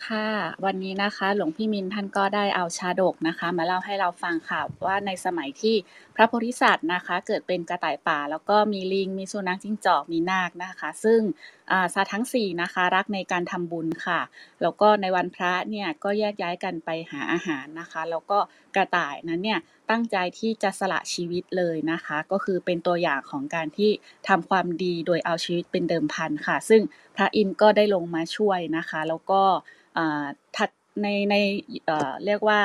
[0.07, 0.27] ค่ะ
[0.65, 5.75] วันนี้นะคะ หลวงพี่มินท่านก็ได้เอาชาดกนะคะ มาเล่าให้เราฟังค่ะว่าในสมัยที่
[6.15, 11.21] พระโพธิสัตว์นะคะ เกิดเป็นกระต่ายป่า แล้วก็มีลิงมีสุนัขจิ้งจอกมีนากนะคะ ซึ่ง
[11.93, 14.19] สัตว์ทั้ง4นะคะรักในการทำบุญค่ะ
[14.61, 18.39] แล้วก็ในวันพระเนี่ยก็แยกย้ายกันไปหาอาหารนะคะ แล้วก็
[18.75, 19.59] กระต่ายนั้นเนี่ย
[19.89, 23.91] ตั้งใจที่จะสละชีวิตเลยนะคะ ก็คือเป็นตัวอย่างของการที่
[24.27, 26.81] ทำความดีโดยเอาชีวิตเป็นเดิมพันค่ะ ซึ่ง
[27.15, 29.41] พระอินทร์ก็ได้ลงมาช่วยนะคะ แล้วก็
[30.55, 30.69] ถัด
[31.01, 31.35] ในใน
[32.25, 32.59] เรียกว่า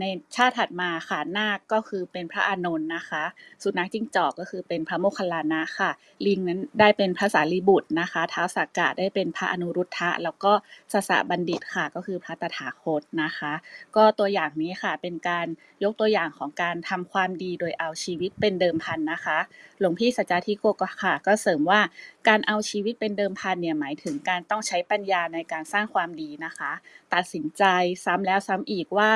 [0.00, 0.04] ใน
[0.36, 3.24] ชาติถัดมาค่ะนาคก็คือเป็นพระอานนท์นะคะ
[3.62, 5.90] สุนัขจิ้งจอกก็คือเป็นพระโมคคัลลานะค่ะ
[6.26, 10.52] ลิงนั้นได้เป็นพระสารีบุตรนะคะท้าวสักกะได้เป็นพระอนุรุทธะ แล้วก็
[10.92, 13.52] สสะบัณฑิตค่ะก็คือพระตถาคตนะคะ
[13.96, 15.46] ก็ตัวอย่างนี้ค่ะเป็นการ
[15.84, 19.38] ยกตัวอย่างของการทำความดีโดยเอาชีวิตเป็นเดิมพันนะคะ
[19.80, 21.80] หลวงพี่สัจจทิโกก็ค่ะ ก็เสริมว่า
[22.28, 26.72] การเอาชีวิตเป็นเดิมพันเนี่ยหมายถึงการต้องใช้ปัญญาในการสร้างความดีนะคะ
[27.14, 27.64] ตัดสินใจ
[28.04, 29.10] ซ้ำแล้วซ้ำอีกว่า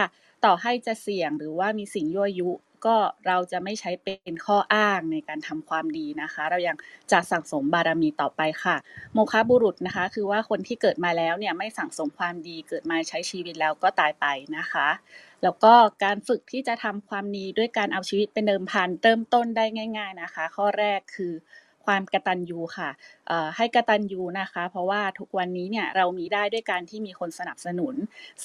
[0.44, 2.50] ต่อให้จะเสี่ยงหรือว่ามีสิ่งยั่วยุ
[2.86, 6.76] ก็เราจะไม่ใช้เป็นข้ออ้างในการทำความดีนะคะ เรายัง
[7.12, 8.76] จะสั่งสมบารมีต่อไปค่ะ
[9.12, 14.26] โมคบุรุษนะคะ คือว่าคนที่เกิดมาแล้วเนี่ยไม่สั่งสมความดีเกิดมาใช้ชีวิตแล้วก็ตายไป
[14.56, 14.88] นะคะ
[15.42, 15.74] แล้วก็
[16.04, 19.64] การฝึกที่จะทำความดีด้วยการเอาชีวิตเป็นเดิมพันเริ่มต้นได้
[19.98, 21.32] ง่าย ๆนะคะ ข้อแรกคือ
[21.88, 22.90] ความกระตัญญูค่ะ
[23.56, 27.94] ให้กระตัญญูนะคะ เพราะว่าทุกวันนี้เนี่ยเรามีได้ด้วยการที่มีคนสนับสนุน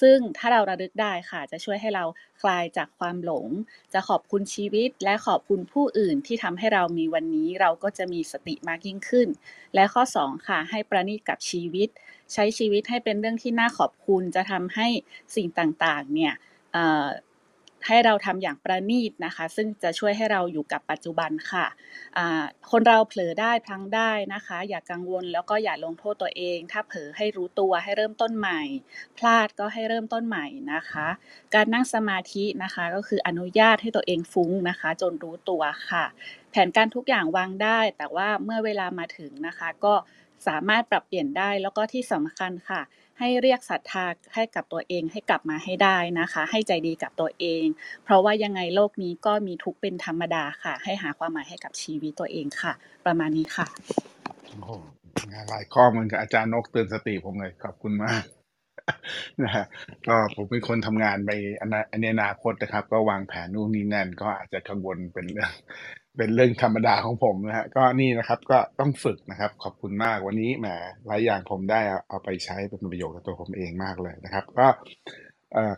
[0.02, 2.06] ซึ่งถ้าเราระลึกได้ค่ะ จะช่วยให้เรา
[2.42, 3.48] คลายจากความหลง
[3.94, 9.28] จะขอบคุณชีวิต และขอบคุณผู้อื่นที่ทำให้เรามีวันนี้เราก็จะมีสติมากยิ่งขึ้น
[9.76, 11.90] และข้อ 2 ค่ะ ให้ประณีตกับชีวิต
[12.34, 14.88] ใช้ชีวิตให้เป็นเรื่องที่น่าขอบคุณจะทำให้
[15.36, 16.34] สิ่งต่างๆเนี่ย
[17.88, 21.66] ให้เราทำอย่างประณีตนะคะ ซึ่งจะช่วยให้เราอยู่กับปัจจุบันค่ะ
[22.72, 28.62] คนเราเผลอได้พลั้งได้นะคะ อย่ากกังวลแล้วก็อย่าลงโทษตัวเอง ถ้าเผลอให้รู้ตัวให้เริ่มต้นใหม่
[29.18, 31.08] พลาดก็ให้เริ่มต้นใหม่นะคะ
[31.56, 36.06] การนั่งสมาธินะคะก็คืออนุญาตให้ตัวเองฟุ้งนะคะ จนรู้ตัวค่ะ
[36.52, 39.94] แผนการทุกอย่างวางได้ แต่ว่าเมื่อเวลามาถึงนะคะ ก็
[40.48, 42.82] สามารถปรับเปลี่ยนได้แล้วก็ที่สำคัญค่ะ
[43.20, 44.06] ให้เรียกศรัทธา
[44.36, 47.66] ให้กับตัวเองให้กลับมาให้ได้นะคะ ให้ใจดีกับตัวเอง
[48.04, 52.74] เพราะว่ายังไงโลกนี้ก็มีทุกเป็นธรรมดาค่ะ ให้หาความหมายให้กับชีวิตตัวเองค่ะ
[53.06, 53.68] ประมาณนี้ค่ะ
[54.50, 54.72] โอ้โห
[55.32, 58.24] งานหลายข้อมันกับอาจารย์นกเตือนสติผมเลยขอบคุณมาก
[59.44, 59.66] นะฮะ
[60.08, 61.32] ก็ผมเป็นคนทำงานไป
[62.02, 65.52] ในอนาคตนะครับ ก็วางแผนนู่นนี่นั่น ก็อาจจะกังวลเป็นเรื่อง
[66.18, 70.68] เป็นเรื่องธรรมดาของผมนะฮะก็นี่นะครับก็ต้องฝึกนะครับ ขอบคุณมากวันนี้แหม
[71.06, 71.80] หลายอย่างผมได้
[72.10, 74.68] เอาไปใช้เป็นประโยชน์กับตัวผมเองมากเลยนะครับ ก็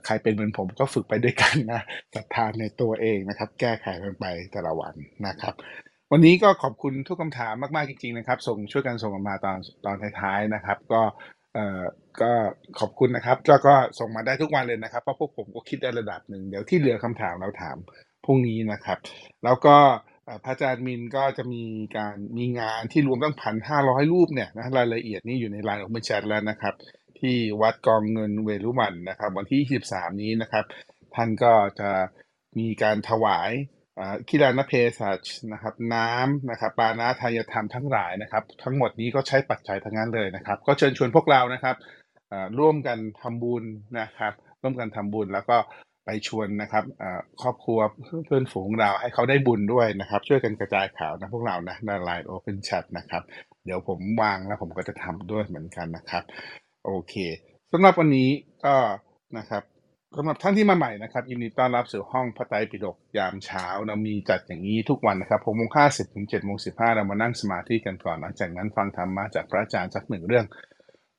[0.05, 1.81] ใครเป็นเหมือนผมก็ฝึกไปด้วยกันนะ
[2.15, 4.93] ศรัทธาในตัวเองนะครับ แก้ไขกันไปแต่ละวัน
[5.27, 5.53] นะครับ
[6.11, 11.01] วันนี้ก็ขอบคุณทุกคำถามมากๆจริงๆนะครับ ส่งช่วยกันส่งมาตอนตอนท้ายๆนะครับ ก็
[11.55, 11.83] เอ่อ
[12.21, 12.31] ก็
[12.79, 17.77] ขอบคุณนะครับก็ก็ส่งมาได้ทุกวันเลยนะครับเพราะพวกผมก็คิดได้ระดับหนึ่งเดี๋ยวที่เหลือคำถามเราถาม
[18.25, 18.97] พรุ่งนี้นะครับ
[19.43, 19.77] แล้วก็
[20.43, 21.63] พระอาจารย์มินก็จะมี
[21.97, 26.73] การมีงานที่รวมตั้งพันห้าร้อยรูปเนี่ยนะรายละเอียดนี่อยู่ในไลน์ของบัญชัดแล้วนะครับ
[27.19, 30.65] ที่วัดกองเงินเวรุวันนะครับ วันที่ 23 นี้นะครับ
[31.15, 31.91] ท่านก็จะ
[32.59, 33.51] มีการถวาย
[34.27, 41.75] คิรานเพศัชนะครับน้ำนะครับปานาทายธรรมทั้งหลายนะครับ ทั้งหมดนี้ก็ใช้ปัจจัยทั้งนั้นเลยนะครับ ก็เชิญชวนพวกเรานะครับ
[42.59, 43.63] ร่วมกันทำบุญ
[43.99, 45.57] นะครับ ร่วมกันทำบุญแล้วก็
[46.05, 46.83] ไปชวนนะครับ
[47.41, 47.79] ครอบครัว
[48.25, 53.23] เพื่อนฝูงเราให้เขาได้บุญด้วยนะครับ ช่วยกันกระจายข่าวนะพวกเรานะในไลน์โอเพนแชทนะครับ
[53.65, 56.23] เดี๋ยวผมวางแล้วผมก็จะทำด้วยเหมือนกันนะครับ
[56.85, 57.13] โอเค
[57.71, 58.29] สำหรับวันนี้
[58.65, 58.75] ก็
[59.37, 59.63] นะครับ
[60.17, 70.45] สำหรับท่านที่มาใหม่นะครับยินดีต้อนรับสู่ห้องพระไตรปิฎกยามเช้าเรามีจัดอย่างนี้ทุกวันนะครับหกโมงห้าสิบถึงเจ็ดโมงสิบห้าเรามานั่งสมาธิกันก่อน หลังจากนั้นฟังธรรมมาจากพระอาจารย์สักหนึ่งเรื่อง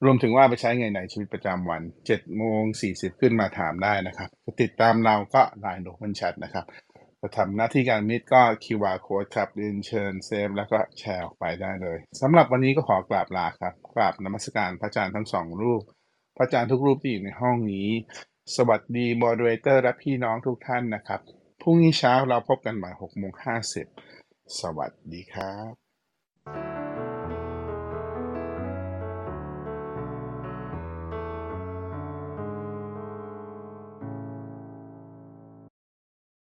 [0.05, 4.29] รวมถึงว่าไปใช้ไงในชีวิตประจำวัน7โมง40ขึ้นมาถามได้นะครับ
[4.63, 6.65] ติดตามเราก็ไลน์โดมันแชทนะครับ
[7.21, 15.83] จะทำหน้าที่การมิดก็ QR code ครับเรียนเชิญเซฟแล้วก็แชร์ออกไปได้เลยสำหรับวันนี้ก็ขอกราบลาครับกราบนมัสการพระอาจารย์ทั้งสองรูป
[16.37, 17.89] พระอาจารย์ทุกรูปที่อยู่ในห้องนี้
[18.55, 21.21] สวัสดีมอดเลเตอร์และพี่น้องทุกท่านนะครับ
[21.61, 23.33] พรุ่งนี้เช้าเราพบกันใหม่6โมง
[23.97, 25.73] 50สวัสดีครับ